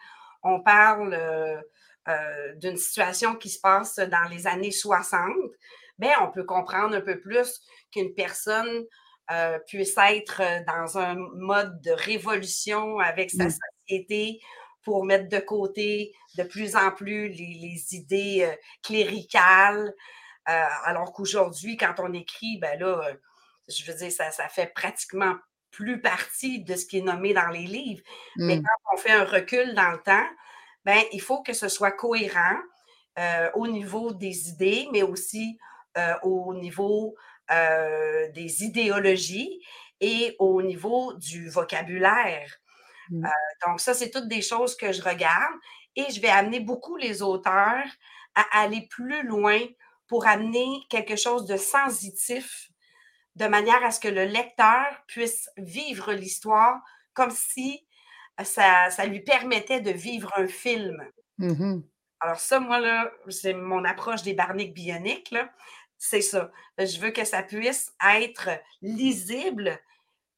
on 0.43 0.61
parle 0.61 1.13
euh, 1.13 1.61
euh, 2.07 2.55
d'une 2.55 2.77
situation 2.77 3.35
qui 3.35 3.49
se 3.49 3.59
passe 3.59 3.97
dans 3.97 4.27
les 4.29 4.47
années 4.47 4.71
60, 4.71 5.33
bien, 5.99 6.15
on 6.21 6.31
peut 6.31 6.43
comprendre 6.43 6.95
un 6.95 7.01
peu 7.01 7.19
plus 7.19 7.61
qu'une 7.91 8.13
personne 8.13 8.85
euh, 9.31 9.59
puisse 9.67 9.95
être 9.97 10.41
dans 10.65 10.97
un 10.97 11.15
mode 11.15 11.79
de 11.81 11.91
révolution 11.91 12.99
avec 12.99 13.31
sa 13.31 13.45
Mm. 13.45 13.51
société 13.87 14.41
pour 14.83 15.05
mettre 15.05 15.29
de 15.29 15.39
côté 15.39 16.13
de 16.37 16.43
plus 16.43 16.75
en 16.75 16.91
plus 16.91 17.29
les, 17.29 17.57
les 17.61 17.95
idées 17.95 18.43
euh, 18.43 18.55
cléricales. 18.83 19.93
Euh, 20.49 20.65
alors 20.85 21.13
qu'aujourd'hui, 21.13 21.77
quand 21.77 21.93
on 21.99 22.13
écrit, 22.13 22.57
ben 22.59 22.79
là, 22.79 22.99
je 23.69 23.89
veux 23.89 23.97
dire, 23.97 24.11
ça, 24.11 24.31
ça 24.31 24.49
fait 24.49 24.73
pratiquement 24.73 25.35
plus 25.71 26.01
partie 26.01 26.63
de 26.63 26.75
ce 26.75 26.85
qui 26.85 26.99
est 26.99 27.01
nommé 27.01 27.33
dans 27.33 27.49
les 27.49 27.65
livres. 27.67 28.03
Mais 28.37 28.57
Mm. 28.57 28.63
quand 28.63 28.93
on 28.93 28.97
fait 28.97 29.11
un 29.11 29.25
recul 29.25 29.73
dans 29.73 29.91
le 29.91 29.99
temps, 29.99 30.27
ben, 30.85 31.01
il 31.11 31.21
faut 31.21 31.41
que 31.43 31.53
ce 31.53 31.67
soit 31.69 31.91
cohérent 31.91 32.57
euh, 33.19 33.49
au 33.55 33.67
niveau 33.67 34.13
des 34.13 34.49
idées, 34.49 34.87
mais 34.91 35.03
aussi 35.03 35.57
euh, 35.97 36.15
au 36.23 36.53
niveau 36.53 37.15
euh, 37.51 38.29
des 38.31 38.63
idéologies 38.63 39.61
et 39.99 40.35
au 40.39 40.61
niveau 40.61 41.13
du 41.13 41.49
vocabulaire. 41.49 42.49
Mm. 43.09 43.25
Euh, 43.25 43.29
donc, 43.67 43.79
ça, 43.81 43.93
c'est 43.93 44.09
toutes 44.11 44.27
des 44.27 44.41
choses 44.41 44.75
que 44.75 44.91
je 44.91 45.01
regarde 45.01 45.53
et 45.95 46.05
je 46.11 46.21
vais 46.21 46.29
amener 46.29 46.59
beaucoup 46.61 46.95
les 46.97 47.21
auteurs 47.21 47.85
à 48.35 48.61
aller 48.61 48.87
plus 48.89 49.23
loin 49.23 49.59
pour 50.07 50.27
amener 50.27 50.67
quelque 50.89 51.15
chose 51.15 51.45
de 51.45 51.57
sensitif 51.57 52.70
de 53.35 53.47
manière 53.47 53.83
à 53.83 53.91
ce 53.91 53.99
que 53.99 54.07
le 54.09 54.25
lecteur 54.25 54.85
puisse 55.07 55.49
vivre 55.57 56.13
l'histoire 56.13 56.79
comme 57.13 57.31
si 57.31 57.85
euh, 58.39 58.43
ça, 58.43 58.89
ça 58.89 59.05
lui 59.05 59.21
permettait 59.21 59.81
de 59.81 59.91
vivre 59.91 60.31
un 60.37 60.47
film. 60.47 61.03
Mhm. 61.37 61.83
Alors 62.19 62.39
ça, 62.39 62.59
moi, 62.59 62.79
là, 62.79 63.11
c'est 63.29 63.53
mon 63.53 63.83
approche 63.83 64.21
des 64.23 64.33
barniques 64.33 64.73
bioniques. 64.73 65.35
C'est 65.97 66.21
ça. 66.21 66.51
Je 66.77 66.99
veux 66.99 67.11
que 67.11 67.25
ça 67.25 67.43
puisse 67.43 67.93
être 68.15 68.49
lisible, 68.81 69.79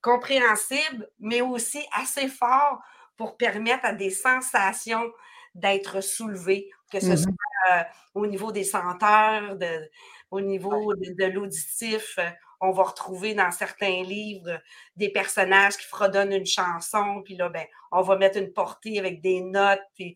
compréhensible, 0.01 1.09
mais 1.19 1.41
aussi 1.41 1.85
assez 1.93 2.27
fort 2.27 2.79
pour 3.17 3.37
permettre 3.37 3.85
à 3.85 3.93
des 3.93 4.09
sensations 4.09 5.11
d'être 5.55 6.01
soulevées, 6.01 6.69
que 6.91 6.99
ce 6.99 7.07
Mhm. 7.11 7.17
soit 7.17 7.33
euh, 7.73 7.83
au 8.15 8.27
niveau 8.27 8.51
des 8.51 8.63
senteurs, 8.65 9.55
de- 9.55 9.89
au 10.31 10.41
niveau 10.41 10.93
de, 10.95 11.13
de 11.13 11.25
l'auditif. 11.31 12.15
Euh, 12.19 12.29
On 12.65 12.71
va 12.71 12.83
retrouver 12.83 13.33
dans 13.33 13.51
certains 13.51 14.03
livres 14.03 14.61
des 14.95 15.09
personnages 15.09 15.75
qui 15.75 15.85
fredonnent 15.85 16.31
une 16.31 16.45
chanson, 16.45 17.21
puis 17.23 17.35
là, 17.35 17.49
ben, 17.49 17.65
on 17.91 18.01
va 18.01 18.15
mettre 18.15 18.37
une 18.37 18.53
portée 18.53 18.99
avec 18.99 19.21
des 19.21 19.41
notes, 19.41 19.83
puis 19.95 20.15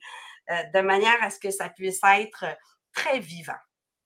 euh, 0.50 0.64
de 0.74 0.80
manière 0.80 1.22
à 1.22 1.30
ce 1.30 1.40
que 1.40 1.52
ça 1.52 1.68
puisse 1.70 2.00
être 2.04 2.46
très 2.94 3.20
vivant. 3.20 3.54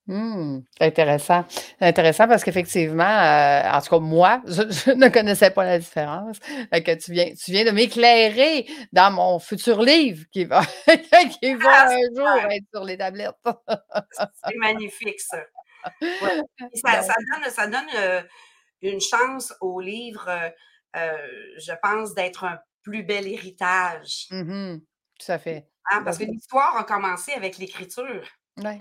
C'est 0.07 0.85
intéressant. 0.85 1.45
Intéressant 1.79 2.27
parce 2.27 2.43
qu'effectivement, 2.43 3.03
euh, 3.03 3.71
en 3.71 3.81
tout 3.81 3.89
cas, 3.89 3.99
moi, 3.99 4.41
je, 4.47 4.63
je 4.69 4.91
ne 4.91 5.07
connaissais 5.09 5.51
pas 5.51 5.63
la 5.63 5.79
différence. 5.79 6.37
Fait 6.39 6.83
que 6.83 6.93
tu 6.95 7.13
viens, 7.13 7.33
tu 7.33 7.51
viens 7.51 7.63
de 7.63 7.71
m'éclairer 7.71 8.65
dans 8.91 9.11
mon 9.11 9.39
futur 9.39 9.81
livre 9.81 10.25
qui 10.31 10.45
va, 10.45 10.61
qui 11.41 11.53
va 11.53 11.69
Ah, 11.69 11.93
un 11.93 12.15
jour 12.15 12.51
être 12.51 12.65
sur 12.73 12.83
les 12.83 12.97
tablettes. 12.97 13.31
C'est 14.43 14.57
magnifique, 14.57 15.19
ça. 15.19 15.37
Ouais. 16.01 16.41
Ça, 16.75 17.01
donne, 17.01 17.49
ça 17.51 17.67
donne 17.67 17.87
euh, 17.95 18.21
une 18.81 19.01
chance 19.01 19.53
au 19.61 19.79
livre, 19.79 20.27
euh, 20.27 20.49
euh, 20.95 21.27
je 21.57 21.73
pense, 21.81 22.13
d'être 22.13 22.43
un 22.43 22.59
plus 22.83 23.03
bel 23.03 23.27
héritage. 23.27 24.27
mhm, 24.31 24.81
tout 25.19 25.31
à 25.31 25.39
fait. 25.39 25.67
Hein, 25.91 26.03
parce 26.03 26.17
que 26.17 26.23
l'histoire 26.23 26.75
a 26.77 26.83
commencé 26.83 27.31
avec 27.33 27.57
l'écriture. 27.57 28.23
Ouais. 28.57 28.79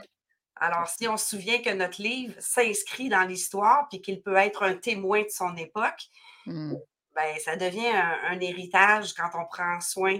Alors, 0.57 0.88
si 0.88 1.09
on 1.09 1.16
se 1.16 1.26
souvient 1.37 1.62
que 1.62 1.71
notre 1.71 2.02
livre 2.02 2.35
s'inscrit 2.38 3.09
dans 3.09 3.23
l'histoire, 3.23 3.88
puis 3.88 4.02
qu'il 4.02 4.23
peut 4.23 4.37
être 4.37 4.62
un 4.62 4.75
témoin 4.75 5.23
de 5.23 5.30
son 5.30 5.57
époque, 5.57 6.00
Hmm. 6.47 6.75
ben, 7.14 7.38
ça 7.38 7.57
devient 7.57 7.88
un, 7.88 8.19
un 8.30 8.40
héritage 8.40 9.12
quand 9.12 9.28
on 9.35 9.45
prend 9.47 9.78
soin 9.80 10.16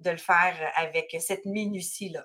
de 0.00 0.10
le 0.10 0.16
faire 0.16 0.72
avec 0.76 1.16
cette 1.20 1.44
minutie-là. 1.46 2.24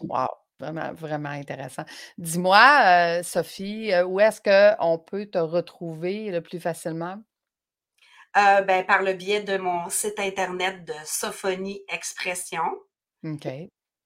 Wow, 0.00 0.28
vraiment, 0.64 0.92
vraiment 0.94 1.30
intéressant. 1.30 1.84
Dis-moi, 2.18 2.80
euh, 2.84 3.22
Sophie, 3.22 3.92
euh, 3.92 4.04
où 4.04 4.20
est-ce 4.20 4.40
qu'on 4.40 4.98
peut 4.98 5.26
te 5.26 5.38
retrouver 5.38 6.30
le 6.30 6.40
plus 6.40 6.60
facilement? 6.60 7.22
Euh, 8.36 8.62
ben, 8.62 8.84
par 8.84 9.02
le 9.02 9.12
biais 9.12 9.42
de 9.42 9.58
mon 9.58 9.88
site 9.90 10.18
internet 10.18 10.84
de 10.84 10.94
Sophonie 11.04 11.82
Expression. 11.88 12.64
OK. 13.24 13.46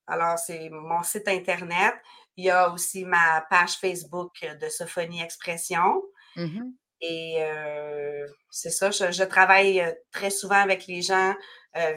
Alors, 0.06 0.38
c'est 0.38 0.68
mon 0.70 1.02
site 1.02 1.28
internet. 1.28 1.94
Il 2.36 2.44
y 2.44 2.50
a 2.50 2.70
aussi 2.70 3.04
ma 3.04 3.44
page 3.48 3.76
Facebook 3.76 4.32
de 4.60 4.68
Sophonie 4.68 5.22
Expression. 5.22 6.02
Mmh 6.36 6.72
Et 7.00 7.36
euh, 7.40 8.26
c'est 8.50 8.70
ça, 8.70 8.90
je, 8.90 9.24
travaille 9.24 9.82
très 10.12 10.30
souvent 10.30 10.60
avec 10.60 10.86
les 10.86 11.02
gens 11.02 11.34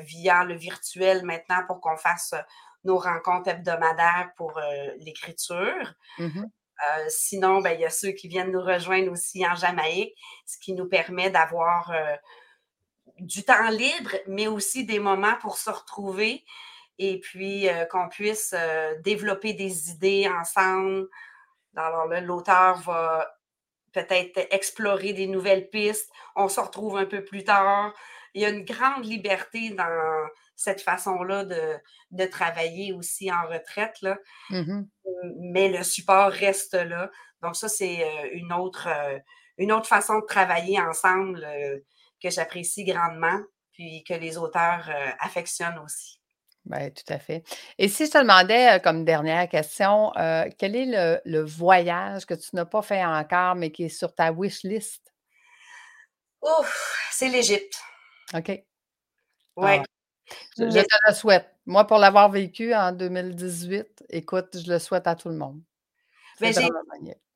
via 0.03 0.43
le 0.43 0.55
virtuel 0.55 1.25
maintenant 1.25 1.63
pour 1.67 1.81
qu'on 1.81 1.97
fasse 1.97 2.35
nos 2.83 2.97
rencontres 2.97 3.49
hebdomadaires 3.49 4.31
pour 4.35 4.59
l'écriture. 4.99 5.93
Mmh 6.17 6.43
euh, 6.81 7.05
sinon, 7.09 7.61
ben, 7.61 7.71
il 7.71 7.81
y 7.81 7.85
a 7.85 7.89
ceux 7.89 8.11
qui 8.11 8.27
viennent 8.27 8.51
nous 8.51 8.61
rejoindre 8.61 9.11
aussi 9.11 9.45
en 9.45 9.55
Jamaïque, 9.55 10.15
ce 10.45 10.57
qui 10.57 10.73
nous 10.73 10.87
permet 10.87 11.29
d'avoir 11.29 11.91
euh, 11.91 12.15
du 13.19 13.43
temps 13.43 13.69
libre, 13.69 14.15
mais 14.27 14.47
aussi 14.47 14.85
des 14.85 14.99
moments 14.99 15.35
pour 15.41 15.57
se 15.57 15.69
retrouver 15.69 16.43
et 16.97 17.19
puis 17.19 17.69
euh, 17.69 17.85
qu'on 17.85 18.09
puisse 18.09 18.55
développer 19.03 19.53
des 19.53 19.91
idées 19.91 20.27
ensemble. 20.27 21.07
Alors 21.75 22.07
là, 22.07 22.19
l'auteur 22.19 22.77
va 22.79 23.31
peut-être 23.91 24.47
explorer 24.51 25.13
des 25.13 25.27
nouvelles 25.27 25.69
pistes. 25.69 26.11
On 26.35 26.47
se 26.47 26.59
retrouve 26.59 26.97
un 26.97 27.05
peu 27.05 27.23
plus 27.23 27.43
tard. 27.43 27.93
Il 28.33 28.41
y 28.41 28.45
a 28.45 28.49
une 28.49 28.65
grande 28.65 29.05
liberté 29.05 29.71
dans 29.71 30.27
cette 30.61 30.81
façon-là 30.81 31.45
de, 31.45 32.25
travailler 32.25 32.93
aussi 32.93 33.31
en 33.31 33.47
retraite. 33.47 34.01
Là. 34.01 34.17
Mmh 34.49 34.83
mais 35.39 35.69
le 35.69 35.83
support 35.83 36.31
reste 36.31 36.73
là. 36.73 37.09
Donc, 37.41 37.55
ça, 37.55 37.67
c'est 37.67 38.03
euh, 38.03 38.29
une 38.33 38.53
autre, 38.53 38.87
euh, 38.87 39.17
une 39.57 39.71
autre 39.71 39.87
façon 39.87 40.19
de 40.19 40.25
travailler 40.25 40.79
ensemble 40.79 41.43
euh, 41.43 41.79
que 42.21 42.29
j'apprécie 42.29 42.83
grandement, 42.83 43.39
puis 43.73 44.03
que 44.03 44.13
les 44.13 44.37
auteurs 44.37 44.89
affectionnent 45.19 45.79
aussi. 45.79 46.19
Oui, 46.69 46.93
tout 46.93 47.11
à 47.11 47.17
fait. 47.17 47.43
Et 47.79 47.87
si 47.87 48.05
je 48.05 48.11
te 48.11 48.17
demandais 48.19 48.79
comme 48.83 49.03
dernière 49.03 49.49
question, 49.49 50.11
quel 50.59 50.75
est 50.75 51.21
le, 51.25 51.41
voyage 51.41 52.27
que 52.27 52.35
tu 52.35 52.55
n'as 52.55 52.65
pas 52.65 52.83
fait 52.83 53.03
encore, 53.03 53.55
mais 53.55 53.71
qui 53.71 53.85
est 53.85 53.89
sur 53.89 54.13
ta 54.13 54.31
wish 54.31 54.61
list? 54.61 55.11
Ouf, 56.43 57.09
c'est 57.11 57.29
l'Égypte. 57.29 57.81
OK. 58.35 58.63
Oui. 59.57 59.71
Ah. 59.79 59.83
Je, 60.57 60.63
te 60.63 61.07
le 61.07 61.13
souhaite. 61.13 61.47
Moi, 61.65 61.85
pour 61.85 61.97
l'avoir 61.97 62.29
vécu 62.29 62.73
en 62.73 62.91
2018, 62.91 64.05
écoute, 64.09 64.57
je 64.63 64.71
le 64.71 64.79
souhaite 64.79 65.07
à 65.07 65.15
tout 65.15 65.29
le 65.29 65.35
monde. 65.35 65.61
Mais 66.39 66.53
ben, 66.53 66.67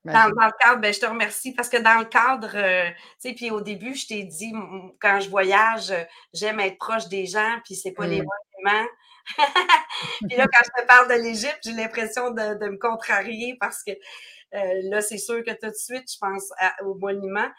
dans, 0.05 0.29
dans, 0.29 0.45
le 0.45 0.51
cadre, 0.59 0.81
ben, 0.81 0.93
je 0.93 0.99
te 0.99 1.05
remercie 1.05 1.53
parce 1.53 1.69
que 1.69 1.77
dans 1.77 1.99
le 1.99 2.05
cadre, 2.05 2.51
euh, 2.55 2.89
tu 3.21 3.29
sais, 3.29 3.33
puis 3.33 3.51
au 3.51 3.61
début, 3.61 3.95
je 3.95 4.07
t'ai 4.07 4.23
dit, 4.23 4.53
quand 4.99 5.19
je 5.19 5.29
voyage, 5.29 5.93
j'aime 6.33 6.59
être 6.59 6.77
proche 6.77 7.07
des 7.07 7.25
gens, 7.25 7.59
puis 7.63 7.75
c'est 7.75 7.91
pas 7.91 8.05
les 8.05 8.21
mmh. 8.21 8.25
monuments. 8.63 8.87
puis 10.27 10.37
là, 10.37 10.45
quand 10.45 10.63
je 10.63 10.81
te 10.81 10.87
parle 10.87 11.07
de 11.09 11.23
l'Égypte, 11.23 11.59
j'ai 11.63 11.71
l'impression 11.71 12.31
de, 12.31 12.69
me 12.69 12.77
contrarier 12.77 13.57
parce 13.59 13.83
que 13.83 13.91
euh, 13.91 14.81
là, 14.83 15.01
c'est 15.01 15.17
sûr 15.17 15.43
que 15.43 15.51
tout 15.51 15.69
de 15.69 15.75
suite, 15.75 16.11
je 16.11 16.17
pense 16.19 16.51
aux 16.83 16.95
monuments. 16.95 17.49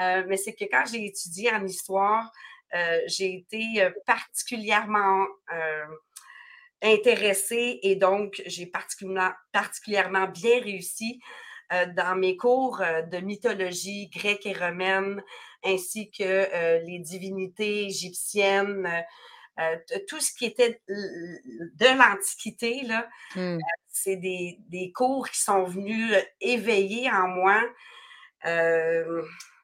Euh, 0.00 0.22
mais 0.28 0.36
c'est 0.36 0.54
que 0.54 0.64
quand 0.64 0.84
j'ai 0.90 1.06
étudié 1.06 1.50
en 1.52 1.64
histoire, 1.64 2.24
euh, 2.24 2.28
j'ai 3.06 3.34
été 3.34 3.82
euh, 3.82 3.90
particulièrement 4.06 5.26
euh, 5.52 5.86
intéressée 6.82 7.80
et 7.82 7.96
donc 7.96 8.42
j'ai 8.46 8.66
particulièrement, 8.66 9.32
particulièrement 9.52 10.28
bien 10.28 10.60
réussi 10.60 11.20
dans 11.96 12.16
mes 12.16 12.38
cours 12.38 12.78
de 12.78 13.18
mythologie 13.18 14.08
grecque 14.08 14.46
et 14.46 14.54
romaine, 14.54 15.22
ainsi 15.62 16.10
que 16.10 16.78
les 16.86 16.98
divinités 16.98 17.84
égyptiennes, 17.84 18.88
tout 20.08 20.18
ce 20.18 20.32
qui 20.32 20.46
était 20.46 20.80
de 20.88 21.98
l'Antiquité, 21.98 22.84
là, 22.84 23.06
mmh. 23.36 23.58
c'est 23.86 24.16
des, 24.16 24.60
des, 24.70 24.92
cours 24.92 25.28
qui 25.28 25.42
sont 25.42 25.64
venus 25.64 26.14
éveiller 26.40 27.10
en 27.10 27.28
moi 27.28 27.62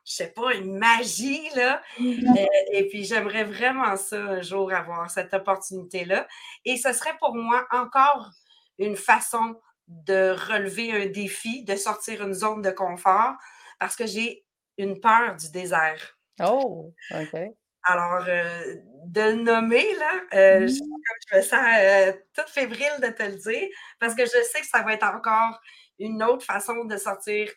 je 0.05 0.13
sais 0.13 0.29
pas, 0.29 0.55
une 0.55 0.77
magie, 0.77 1.49
là. 1.57 1.83
Mmh 1.99 2.37
euh, 2.37 2.47
et 2.73 2.87
puis, 2.89 3.05
j'aimerais 3.05 3.45
vraiment 3.45 3.97
ça 3.97 4.17
un 4.17 4.43
jour 4.43 4.73
avoir 4.73 5.11
cette 5.11 5.33
opportunité-là. 5.33 6.27
Et 6.65 6.77
ce 6.77 6.93
serait 6.93 7.17
pour 7.19 7.35
moi 7.35 7.67
encore 7.71 8.31
une 8.79 8.97
façon 8.97 9.57
de 9.89 10.31
relever 10.31 10.93
un 10.93 11.07
défi, 11.07 11.65
de 11.65 11.77
sortir 11.77 12.23
une 12.23 12.35
zone 12.35 12.61
de 12.61 12.71
confort, 12.71 13.35
parce 13.79 13.97
que 13.97 14.07
j'ai 14.07 14.45
une 14.77 15.01
peur 15.01 15.37
du 15.37 15.51
désert. 15.51 16.19
Oh, 16.43 16.93
OK. 17.11 17.41
Alors, 17.87 18.25
euh, 18.29 18.75
de 19.07 19.21
le 19.21 19.43
nommer, 19.43 19.95
là, 19.97 20.13
euh, 20.35 20.67
je, 20.67 20.75
mmh. 20.75 21.31
je, 21.31 21.37
me 21.37 21.43
sens 21.43 22.17
toute 22.35 22.49
fébrile 22.49 23.01
de 23.01 23.09
te 23.09 23.23
le 23.23 23.37
dire, 23.37 23.69
parce 23.99 24.15
que 24.15 24.25
je 24.25 24.31
sais 24.31 24.61
que 24.61 24.67
ça 24.67 24.83
va 24.83 24.95
être 24.95 25.05
encore 25.07 25.61
une 25.99 26.23
autre 26.23 26.45
façon 26.45 26.85
de 26.85 26.97
sortir 26.97 27.49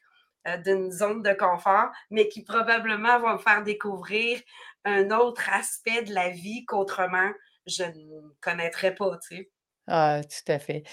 d'une 0.63 0.91
zone 0.91 1.21
de 1.23 1.33
confort, 1.33 1.89
mais 2.09 2.27
qui 2.29 2.43
probablement 2.43 3.19
va 3.19 3.33
me 3.33 3.39
faire 3.39 3.63
découvrir 3.63 4.39
un 4.85 5.11
autre 5.11 5.49
aspect 5.51 6.03
de 6.03 6.13
la 6.13 6.29
vie 6.29 6.65
qu'autrement 6.65 7.31
je 7.65 7.83
ne 7.83 8.29
connaîtrais 8.41 8.95
pas, 8.95 9.17
tu 9.17 9.35
sais. 9.37 9.51
Ah, 9.89 10.19
tout 10.21 10.51
à 10.51 10.59
fait. 10.59 10.83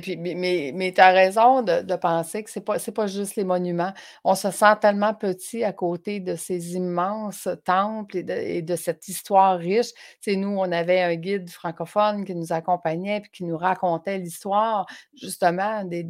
puis, 0.00 0.16
mais 0.16 0.72
mais 0.74 0.92
tu 0.92 1.00
as 1.02 1.10
raison 1.10 1.60
de 1.62 1.96
penser 1.96 2.42
que 2.42 2.50
c'est 2.50 2.62
pas 2.62 2.78
pas 2.94 3.06
juste 3.06 3.36
les 3.36 3.44
monuments. 3.44 3.92
On 4.24 4.34
se 4.34 4.50
sent 4.50 4.74
tellement 4.80 5.12
petit 5.12 5.64
à 5.64 5.72
côté 5.74 6.18
de 6.20 6.34
ces 6.34 6.74
immenses 6.74 7.46
temples 7.66 8.16
et 8.30 8.62
de 8.62 8.76
cette 8.76 9.06
histoire 9.06 9.58
riche. 9.58 9.88
Nous, 10.26 10.48
on 10.48 10.72
avait 10.72 11.02
un 11.02 11.14
guide 11.16 11.50
francophone 11.50 12.24
qui 12.24 12.34
nous 12.34 12.50
accompagnait 12.52 13.20
puis 13.20 13.30
qui 13.30 13.44
nous 13.44 13.58
racontait 13.58 14.16
l'histoire, 14.16 14.86
justement, 15.14 15.84
des 15.84 16.02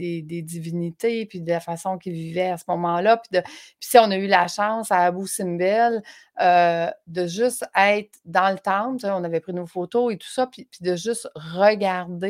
divinités 0.42 1.26
puis 1.26 1.40
de 1.40 1.50
la 1.50 1.60
façon 1.60 1.98
qu'ils 1.98 2.12
vivaient 2.12 2.50
à 2.50 2.56
ce 2.56 2.64
moment-là. 2.68 3.16
Puis 3.16 3.42
si 3.80 3.98
on 3.98 4.10
a 4.12 4.16
eu 4.16 4.28
la 4.28 4.46
chance 4.46 4.92
à 4.92 4.98
Abu 5.06 5.26
Simbel, 5.26 6.02
euh, 6.40 6.88
de 7.08 7.26
juste 7.26 7.64
être 7.74 8.16
dans 8.24 8.50
le 8.52 8.58
temple, 8.58 9.04
on 9.06 9.24
avait 9.24 9.40
pris 9.40 9.52
nos 9.52 9.66
photos 9.66 10.14
et 10.14 10.18
tout 10.18 10.28
ça, 10.28 10.46
puis 10.46 10.68
de 10.80 10.94
juste 10.94 11.28
regarder 11.34 12.27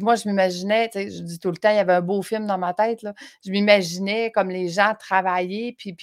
moi, 0.00 0.14
je 0.16 0.28
m'imaginais, 0.28 0.90
je 0.94 1.22
dis 1.22 1.38
tout 1.38 1.50
le 1.50 1.56
temps, 1.56 1.70
il 1.70 1.76
y 1.76 1.78
avait 1.78 1.94
un 1.94 2.00
beau 2.00 2.22
film 2.22 2.46
dans 2.46 2.58
ma 2.58 2.74
tête. 2.74 3.04
Je 3.44 3.50
m'imaginais 3.50 4.30
comme 4.32 4.50
les 4.50 4.68
gens 4.68 4.94
travailler, 4.98 5.72
puis, 5.72 5.96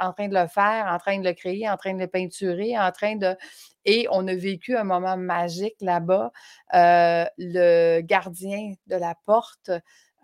en 0.00 0.12
train 0.12 0.28
de 0.28 0.34
le 0.34 0.46
faire, 0.48 0.86
en 0.90 0.98
train 0.98 1.18
de 1.18 1.28
le 1.28 1.34
créer, 1.34 1.68
en 1.68 1.76
train 1.76 1.94
de 1.94 2.00
le 2.00 2.06
peinturer, 2.06 2.78
en 2.78 2.90
train 2.92 3.16
de. 3.16 3.36
Et 3.84 4.06
on 4.10 4.26
a 4.28 4.34
vécu 4.34 4.76
un 4.76 4.84
moment 4.84 5.16
magique 5.16 5.76
là-bas. 5.80 6.32
Euh, 6.74 7.24
le 7.38 8.00
gardien 8.02 8.74
de 8.86 8.96
la 8.96 9.14
porte, 9.24 9.70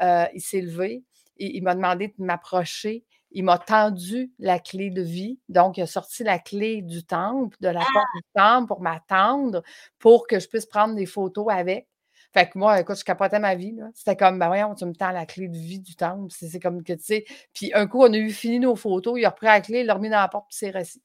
euh, 0.03 0.27
il 0.35 0.41
s'est 0.41 0.61
levé, 0.61 1.03
et 1.39 1.57
il 1.57 1.63
m'a 1.63 1.75
demandé 1.75 2.09
de 2.09 2.25
m'approcher 2.25 3.05
il 3.37 3.45
m'a 3.45 3.59
tendu 3.59 4.33
la 4.39 4.59
clé 4.59 4.89
de 4.89 5.03
vie. 5.03 5.39
Donc, 5.51 5.77
il 5.77 5.83
a 5.83 5.87
sorti 5.87 6.25
la 6.25 6.39
clé 6.39 6.81
du 6.81 7.05
temple, 7.05 7.55
de 7.61 7.69
la 7.69 7.81
porte 7.81 8.07
du 8.15 8.23
temple 8.35 8.67
pour 8.67 8.81
m'attendre, 8.81 9.63
pour 9.99 10.27
que 10.27 10.41
je 10.41 10.49
puisse 10.49 10.65
prendre 10.65 10.95
des 10.95 11.05
photos 11.05 11.47
avec. 11.51 11.87
Fait 12.33 12.49
que 12.49 12.59
moi, 12.59 12.81
écoute, 12.81 12.99
je 12.99 13.05
capotais 13.05 13.39
ma 13.39 13.55
vie. 13.55 13.77
C'était 13.93 14.17
comme, 14.17 14.39
ben 14.39 14.47
voyons, 14.47 14.75
tu 14.75 14.87
me 14.87 14.95
tends 14.95 15.11
la 15.11 15.27
clé 15.27 15.49
de 15.49 15.57
vie 15.59 15.81
du 15.81 15.97
temple. 15.97 16.31
C'est 16.31 16.59
comme 16.59 16.83
que, 16.83 16.95
tu 16.95 17.05
sais. 17.05 17.25
Puis 17.53 17.73
un 17.75 17.87
coup, 17.87 18.03
on 18.03 18.11
a 18.11 18.17
eu 18.17 18.31
fini 18.31 18.59
nos 18.59 18.75
photos, 18.75 19.19
il 19.19 19.27
a 19.27 19.29
repris 19.29 19.47
la 19.47 19.61
clé, 19.61 19.81
il 19.81 19.87
l'a 19.87 19.95
remis 19.95 20.09
dans 20.09 20.21
la 20.21 20.29
porte, 20.29 20.47
puis 20.49 20.57
c'est 20.57 20.71
resté. 20.71 21.03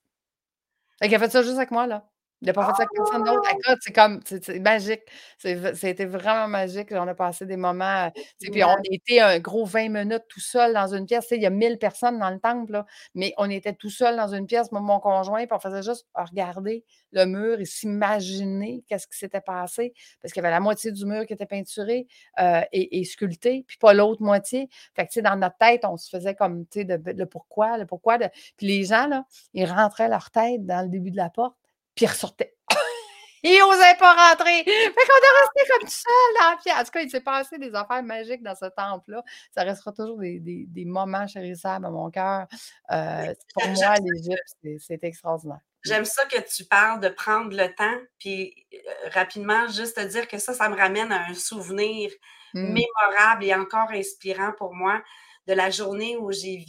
Fait 1.00 1.08
qu'il 1.10 1.16
a 1.16 1.20
fait 1.20 1.32
ça 1.32 1.44
juste 1.44 1.58
avec 1.58 1.72
moi, 1.72 1.86
là. 1.86 2.08
Il 2.42 2.48
n'a 2.48 2.54
pas 2.54 2.66
fait 2.66 2.72
ça 2.72 2.84
avec 2.84 2.90
personne 2.96 3.24
d'autre. 3.24 3.48
Ah! 3.68 3.76
C'est 3.82 3.94
comme, 3.94 4.20
c'est 4.26 4.60
magique. 4.60 5.02
C'était 5.38 6.06
vraiment 6.06 6.48
magique. 6.48 6.88
On 6.92 7.08
a 7.08 7.14
passé 7.14 7.46
des 7.46 7.58
moments, 7.58 8.06
euh, 8.06 8.10
puis 8.40 8.64
on 8.64 8.78
était 8.92 9.20
un 9.20 9.40
gros 9.40 9.66
20 9.66 9.90
minutes 9.90 10.24
tout 10.28 10.40
seul 10.40 10.74
dans 10.74 10.94
une 10.94 11.06
pièce. 11.06 11.28
Il 11.32 11.42
y 11.42 11.46
a 11.46 11.52
1000 11.52 11.78
personnes 11.78 12.18
dans 12.18 12.32
le 12.32 12.40
temple, 12.40 12.72
là, 12.72 12.86
mais 13.14 13.34
on 13.38 13.50
était 13.50 13.74
tout 13.74 13.92
seul 13.92 14.16
dans 14.16 14.34
une 14.34 14.48
pièce, 14.48 14.72
moi, 14.72 14.82
mon 14.82 15.00
conjoint, 15.00 15.46
puis 15.46 15.56
on 15.56 15.60
faisait 15.60 15.84
juste 15.84 16.08
regarder 16.16 16.84
le 17.12 17.26
mur 17.26 17.60
et 17.60 17.66
s'imaginer 17.66 18.84
qu'est-ce 18.88 19.08
qui 19.08 19.18
s'était 19.18 19.42
passé, 19.42 19.94
parce 20.22 20.34
qu'il 20.34 20.42
y 20.42 20.46
avait 20.46 20.54
la 20.54 20.60
moitié 20.60 20.92
du 20.92 21.06
mur 21.06 21.28
qui 21.28 21.34
était 21.34 21.46
peinturé 21.46 22.08
euh, 22.40 22.62
et, 22.72 23.04
sculpté, 23.04 23.66
puis 23.68 23.78
pas 23.78 23.94
l'autre 23.94 24.24
moitié. 24.24 24.68
Fait 24.96 25.06
que, 25.06 25.20
dans 25.20 25.36
notre 25.36 25.58
tête, 25.58 25.86
on 25.86 25.98
se 25.98 26.10
faisait 26.10 26.34
comme, 26.34 26.66
tu 26.68 26.82
sais, 26.82 26.88
le 26.88 27.26
pourquoi, 27.26 27.78
le 27.78 27.86
pourquoi. 27.86 28.18
Puis 28.58 28.68
les 28.68 28.84
gens, 28.84 29.08
là, 29.08 29.26
ils 29.54 29.66
rentraient 29.66 30.10
leur 30.10 30.32
tête 30.32 30.66
dans 30.66 30.82
le 30.82 30.90
début 30.90 31.12
de 31.12 31.18
la 31.18 31.30
porte, 31.30 31.56
puis 32.02 32.06
il 32.06 32.08
ressortait. 32.08 32.56
il 33.44 33.60
n'osait 33.60 33.98
pas 33.98 34.30
rentrer. 34.30 34.64
Fait 34.64 34.94
qu'on 34.94 35.22
est 35.22 35.42
resté 35.42 35.72
comme 35.72 35.88
seul 35.88 36.40
dans 36.40 36.52
la 36.52 36.58
pièce. 36.58 36.76
En 36.76 36.84
tout 36.84 36.92
cas, 36.92 37.02
il 37.02 37.10
s'est 37.10 37.22
passé 37.22 37.58
des 37.58 37.74
affaires 37.74 38.04
magiques 38.04 38.44
dans 38.44 38.56
ce 38.56 38.66
temple-là. 38.66 39.24
Ça 39.56 39.64
restera 39.64 39.92
toujours 39.92 40.18
des, 40.18 40.40
des, 40.40 40.86
moments 40.86 41.28
chérissables 41.28 41.86
à 41.86 41.90
mon 41.90 42.10
cœur. 42.10 42.48
Euh, 42.92 43.34
pour 43.54 43.68
moi, 43.68 43.96
l'Égypte, 43.96 44.80
c'est 44.80 45.04
extraordinaire. 45.04 45.62
J'aime 45.84 46.06
ça 46.06 46.26
que 46.26 46.40
tu 46.42 46.66
parles 46.66 47.00
de 47.00 47.10
prendre 47.10 47.56
le 47.58 47.74
temps, 47.74 47.98
puis 48.20 48.68
euh, 48.72 49.10
rapidement, 49.14 49.68
juste 49.68 49.96
te 49.96 50.06
dire 50.06 50.28
que 50.28 50.38
ça, 50.38 50.54
ça 50.54 50.70
me 50.70 50.76
ramène 50.76 51.12
à 51.12 51.26
un 51.26 51.34
souvenir 51.34 52.12
mmh. 52.54 52.62
mémorable 52.62 53.46
et 53.46 53.56
encore 53.56 53.90
inspirant 53.90 54.52
pour 54.60 54.76
moi 54.76 55.02
de 55.48 55.54
la 55.54 55.72
journée 55.72 56.18
où 56.18 56.32
j'ai 56.32 56.64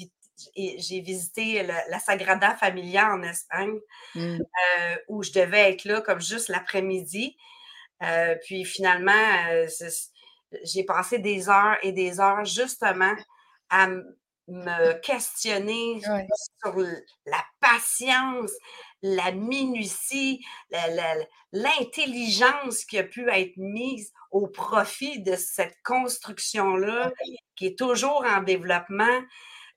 j'ai 0.57 1.01
visité 1.01 1.63
la 1.63 1.99
Sagrada 1.99 2.55
Familia 2.55 3.13
en 3.13 3.23
Espagne, 3.23 3.79
mmh. 4.15 4.21
euh, 4.21 4.97
où 5.09 5.23
je 5.23 5.33
devais 5.33 5.73
être 5.73 5.85
là 5.85 6.01
comme 6.01 6.21
juste 6.21 6.49
l'après-midi. 6.49 7.37
Euh, 8.03 8.35
puis 8.45 8.65
finalement, 8.65 9.13
j'ai 10.65 10.85
passé 10.85 11.19
des 11.19 11.49
heures 11.49 11.77
et 11.83 11.93
des 11.93 12.21
heures 12.21 12.45
justement 12.45 13.15
à 13.71 13.89
me 14.49 14.93
questionner 15.01 16.01
sur 16.01 16.77
la 17.27 17.45
patience, 17.61 18.51
la 19.03 19.33
minutie, 19.33 20.45
l'intelligence 21.53 22.85
qui 22.85 22.99
a 22.99 23.05
pu 23.05 23.29
être 23.31 23.57
mise 23.57 24.13
au 24.31 24.47
profit 24.49 25.21
de 25.21 25.37
cette 25.37 25.77
construction-là, 25.85 27.13
qui 27.57 27.67
est 27.67 27.79
toujours 27.79 28.25
en 28.27 28.43
développement. 28.43 29.21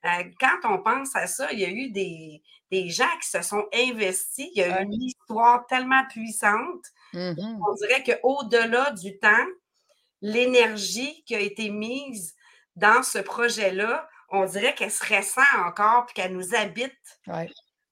Euh, 0.05 0.23
quand 0.39 0.59
on 0.65 0.81
pense 0.81 1.15
à 1.15 1.27
ça, 1.27 1.51
il 1.51 1.59
y 1.59 1.65
a 1.65 1.69
eu 1.69 1.89
des, 1.89 2.41
gens 2.89 3.05
qui 3.21 3.29
se 3.29 3.41
sont 3.41 3.65
investis. 3.73 4.49
Il 4.53 4.59
y 4.59 4.63
a 4.63 4.81
eu 4.81 4.85
une 4.85 5.01
histoire 5.01 5.65
tellement 5.67 6.03
puissante. 6.09 6.85
Mmh 7.13 7.59
on 7.67 7.73
dirait 7.75 8.03
qu'au-delà 8.03 8.91
du 8.91 9.17
temps, 9.17 9.47
l'énergie 10.21 11.23
qui 11.25 11.35
a 11.35 11.39
été 11.39 11.69
mise 11.69 12.35
dans 12.75 13.01
ce 13.03 13.19
projet-là, 13.19 14.07
on 14.29 14.45
dirait 14.45 14.75
qu'elle 14.75 14.91
se 14.91 15.05
ressent 15.05 15.41
encore 15.65 16.07
et 16.09 16.13
qu'elle 16.13 16.33
nous 16.33 16.53
habite 16.53 17.19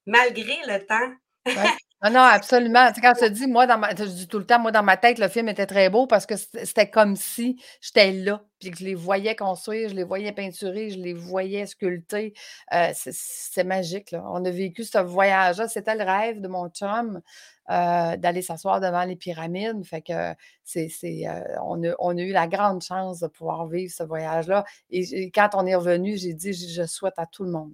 malgré 0.06 0.58
le 0.68 0.86
temps. 0.86 1.14
Ah 2.06 2.10
non, 2.10 2.20
absolument. 2.20 2.90
Tu 2.90 2.96
sais, 2.96 3.02
quand 3.02 3.14
je 3.16 3.28
te 3.28 3.30
dis, 3.32 3.48
moi, 3.48 3.66
dans 3.66 3.78
ma, 3.78 3.96
je 3.96 4.04
dis 4.04 4.28
tout 4.28 4.38
le 4.38 4.46
temps, 4.46 4.60
moi, 4.60 4.72
dans 4.74 4.84
ma 4.84 4.98
tête, 4.98 5.20
le 5.20 5.30
film 5.30 5.48
était 5.48 5.66
très 5.66 5.90
beau 5.90 6.06
parce 6.06 6.26
que 6.26 6.36
c'était 6.36 6.90
comme 6.90 7.16
si 7.16 7.62
j'étais 7.80 8.12
là, 8.12 8.44
puis 8.60 8.72
que 8.72 8.78
je 8.78 8.84
les 8.84 8.94
voyais 8.94 9.38
construire, 9.38 9.88
je 9.88 9.96
les 9.96 10.04
voyais 10.04 10.34
peinturer, 10.34 10.90
je 10.90 11.00
les 11.00 11.14
voyais 11.14 11.66
sculpter. 11.66 12.34
Euh, 12.74 12.92
c'est 12.94 13.64
magique, 13.64 14.12
là. 14.12 14.22
On 14.28 14.44
a 14.44 14.52
vécu 14.52 14.84
ce 14.84 14.98
voyage-là. 14.98 15.70
C'était 15.70 15.96
le 15.96 16.04
rêve 16.04 16.42
de 16.42 16.50
mon 16.50 16.68
chum 16.68 17.22
euh, 17.70 18.18
d'aller 18.18 18.42
s'asseoir 18.42 18.82
devant 18.82 19.06
les 19.06 19.16
pyramides. 19.16 19.86
Fait 19.86 20.02
que 20.02 20.36
c'est, 20.66 20.90
euh, 21.26 21.42
on, 21.64 21.82
a, 21.86 21.94
on, 22.00 22.18
a, 22.18 22.22
eu 22.22 22.34
la 22.34 22.48
grande 22.48 22.84
chance 22.84 23.22
de 23.22 23.28
pouvoir 23.28 23.68
vivre 23.68 23.94
ce 23.96 24.04
voyage-là. 24.04 24.66
Et, 24.90 25.04
et 25.24 25.32
quand 25.32 25.52
on 25.54 25.66
est 25.66 25.76
revenu, 25.76 26.18
j'ai 26.18 26.34
dit, 26.34 26.52
je 26.52 26.86
souhaite 26.86 27.18
à 27.18 27.26
tout 27.28 27.46
le 27.46 27.52
monde 27.52 27.72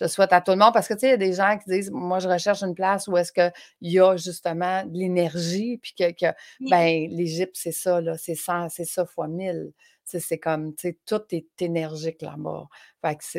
je 0.00 0.06
souhaite 0.06 0.32
à 0.32 0.40
tout 0.40 0.52
le 0.52 0.58
monde 0.58 0.72
parce 0.72 0.88
que, 0.88 0.94
tu 0.94 1.00
sais, 1.00 1.08
il 1.08 1.10
y 1.10 1.14
a 1.14 1.16
des 1.16 1.32
gens 1.32 1.58
qui 1.58 1.70
disent, 1.70 1.90
moi, 1.90 2.18
je 2.18 2.28
recherche 2.28 2.62
une 2.62 2.74
place 2.74 3.08
où 3.08 3.16
est-ce 3.16 3.32
qu'il 3.32 3.52
y 3.82 3.98
a 3.98 4.16
justement 4.16 4.84
de 4.84 4.98
l'énergie, 4.98 5.78
puis 5.82 5.94
que, 5.98 6.10
que 6.12 6.32
ben, 6.70 7.08
l'Égypte, 7.10 7.54
c'est 7.54 7.72
ça, 7.72 8.00
là, 8.00 8.16
c'est 8.16 8.34
ça, 8.34 8.66
c'est 8.70 8.84
ça 8.84 9.04
fois 9.06 9.28
mille. 9.28 9.72
C'est 10.04 10.38
comme, 10.38 10.74
tu 10.74 10.88
sais, 10.88 10.98
tout 11.06 11.22
est 11.30 11.46
énergique 11.60 12.22
là-bas. 12.22 12.66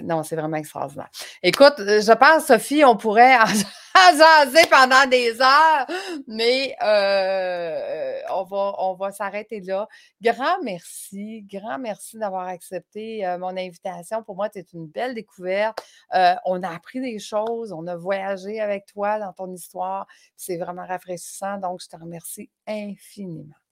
non, 0.03 0.23
c'est 0.23 0.35
vraiment 0.35 0.57
extraordinaire. 0.57 1.09
Écoute, 1.41 1.79
euh, 1.79 2.01
je 2.01 2.11
pense, 2.13 2.47
Sophie, 2.47 2.83
on 2.83 2.97
pourrait 2.97 3.37
jaser 4.17 4.67
pendant 4.69 5.05
des 5.07 5.39
heures, 5.41 5.85
mais 6.27 6.75
euh, 6.83 8.21
on 8.31 8.43
va, 8.43 8.75
on 8.79 8.93
va 8.95 9.11
s'arrêter 9.11 9.61
là. 9.61 9.87
Grand 10.21 10.61
merci, 10.63 11.45
grand 11.51 11.77
merci 11.77 12.17
d'avoir 12.17 12.47
accepté 12.47 13.25
euh, 13.25 13.37
mon 13.37 13.55
invitation. 13.57 14.23
Pour 14.23 14.35
moi, 14.35 14.49
c'est 14.53 14.73
une 14.73 14.87
belle 14.87 15.15
découverte. 15.15 15.79
on 16.45 16.63
a 16.63 16.69
appris 16.69 17.01
des 17.01 17.19
choses, 17.19 17.71
on 17.71 17.87
a 17.87 17.95
voyagé 17.95 18.59
avec 18.59 18.85
toi 18.87 19.19
dans 19.19 19.33
ton 19.33 19.51
histoire. 19.51 20.07
C'est 20.35 20.57
vraiment 20.57 20.85
rafraîchissant, 20.85 21.57
donc 21.57 21.81
je 21.81 21.87
te 21.87 22.01
remercie 22.01 22.49
infiniment. 22.67 23.62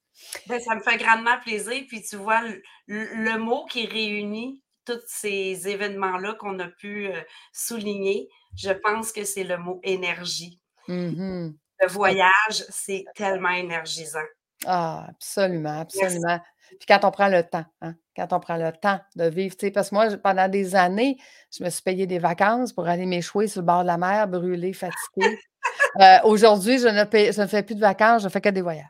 Ben, 0.47 0.59
ça 0.59 0.75
me 0.75 0.81
fait 0.81 0.97
grandement 0.97 1.39
plaisir. 1.39 1.83
Puis 1.87 2.01
tu 2.03 2.15
vois, 2.15 2.41
le, 2.87 3.37
mot 3.37 3.65
qui 3.65 3.85
réunit 3.85 4.61
tous 4.85 5.01
ces 5.07 5.67
événements-là 5.67 6.35
qu'on 6.35 6.59
a 6.59 6.67
pu 6.67 7.07
euh, 7.07 7.21
souligner, 7.53 8.27
je 8.55 8.71
pense 8.71 9.11
que 9.11 9.23
c'est 9.23 9.43
le 9.43 9.57
mot 9.57 9.79
énergie. 9.83 10.59
Mmh 10.87 11.51
le 11.81 11.87
voyage, 11.87 12.63
c'est 12.69 13.05
tellement 13.15 13.49
énergisant. 13.49 14.19
Ah, 14.65 15.07
absolument, 15.09 15.81
absolument. 15.81 16.39
Puis 16.69 16.85
quand 16.87 16.99
on 17.03 17.11
prend 17.11 17.27
le 17.27 17.43
temps, 17.43 17.65
hein, 17.81 17.95
quand 18.15 18.31
on 18.31 18.39
prend 18.39 18.57
le 18.57 18.71
temps 18.71 18.99
de 19.15 19.25
vivre, 19.25 19.55
tu 19.57 19.65
sais, 19.65 19.71
parce 19.71 19.89
que 19.89 19.95
moi, 19.95 20.07
pendant 20.17 20.47
des 20.47 20.75
années, 20.75 21.17
je 21.51 21.63
me 21.63 21.69
suis 21.69 21.81
payé 21.81 22.05
des 22.05 22.19
vacances 22.19 22.71
pour 22.71 22.87
aller 22.87 23.05
m'échouer 23.05 23.47
sur 23.47 23.61
le 23.61 23.65
bord 23.65 23.81
de 23.81 23.87
la 23.87 23.97
mer, 23.97 24.27
brûlée, 24.27 24.73
fatiguée. 24.73 25.39
Euh, 25.99 26.17
aujourd'hui, 26.23 26.79
je, 26.79 26.87
je 26.87 27.41
ne 27.41 27.47
fais 27.47 27.63
plus 27.63 27.75
de 27.75 27.81
vacances, 27.81 28.23
je 28.23 28.29
fais 28.29 28.41
que 28.41 28.49
des 28.49 28.61
voyages 28.61 28.85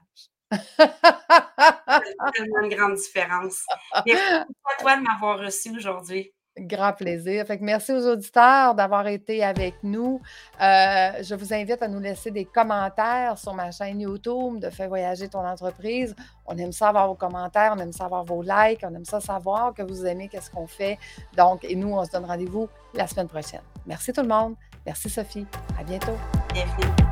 tellement 0.78 2.62
une 2.64 2.76
grande 2.76 2.96
différence. 2.96 3.64
Merci 4.06 4.24
à 4.34 4.46
toi 4.80 4.98
de 4.98 5.02
m'avoir 5.02 5.40
reçu 5.40 5.76
aujourd'hui. 5.76 6.34
Grand 6.58 6.92
plaisir. 6.92 7.46
Fait 7.48 7.58
que 7.58 7.64
merci 7.64 7.94
aux 7.94 8.06
auditeurs 8.06 8.76
d'avoir 8.76 9.08
été 9.08 9.42
avec 9.42 9.76
nous. 9.84 10.20
Euh, 10.62 11.12
je 11.24 11.34
vous 11.34 11.54
invite 11.54 11.82
à 11.82 11.88
nous 11.88 12.02
laisser 12.02 12.30
des 12.30 12.44
commentaires 12.44 13.38
sur 13.38 13.54
ma 13.54 13.72
chaîne 13.72 14.02
YouTube 14.02 14.60
de 14.60 14.70
Fais 14.70 14.88
voyager 14.88 15.30
ton 15.30 15.40
entreprise. 15.40 16.14
On 16.46 16.58
aime 16.58 16.74
ça 16.74 16.90
avoir 16.90 17.08
vos 17.08 17.16
commentaires, 17.16 17.74
on 17.78 17.80
aime 17.80 17.94
ça 17.94 18.04
avoir 18.04 18.26
vos 18.26 18.42
likes, 18.42 18.82
on 18.84 18.94
aime 18.94 19.06
ça 19.06 19.22
savoir 19.22 19.74
que 19.74 19.82
vous 19.82 20.06
aimez 20.06 20.28
qu'est-ce 20.28 20.52
qu'on 20.52 20.68
fait. 20.68 21.00
Donc, 21.38 21.64
et 21.64 21.76
nous, 21.76 21.94
on 21.94 22.04
se 22.04 22.12
donne 22.12 22.26
rendez-vous 22.26 22.68
la 22.96 23.08
semaine 23.08 23.30
prochaine. 23.30 23.64
Merci 23.86 24.12
tout 24.12 24.22
le 24.22 24.28
monde. 24.28 24.56
Merci 24.86 25.10
Sophie. 25.10 25.46
À 25.80 25.84
bientôt. 25.86 26.18
Bienvenue. 26.54 27.11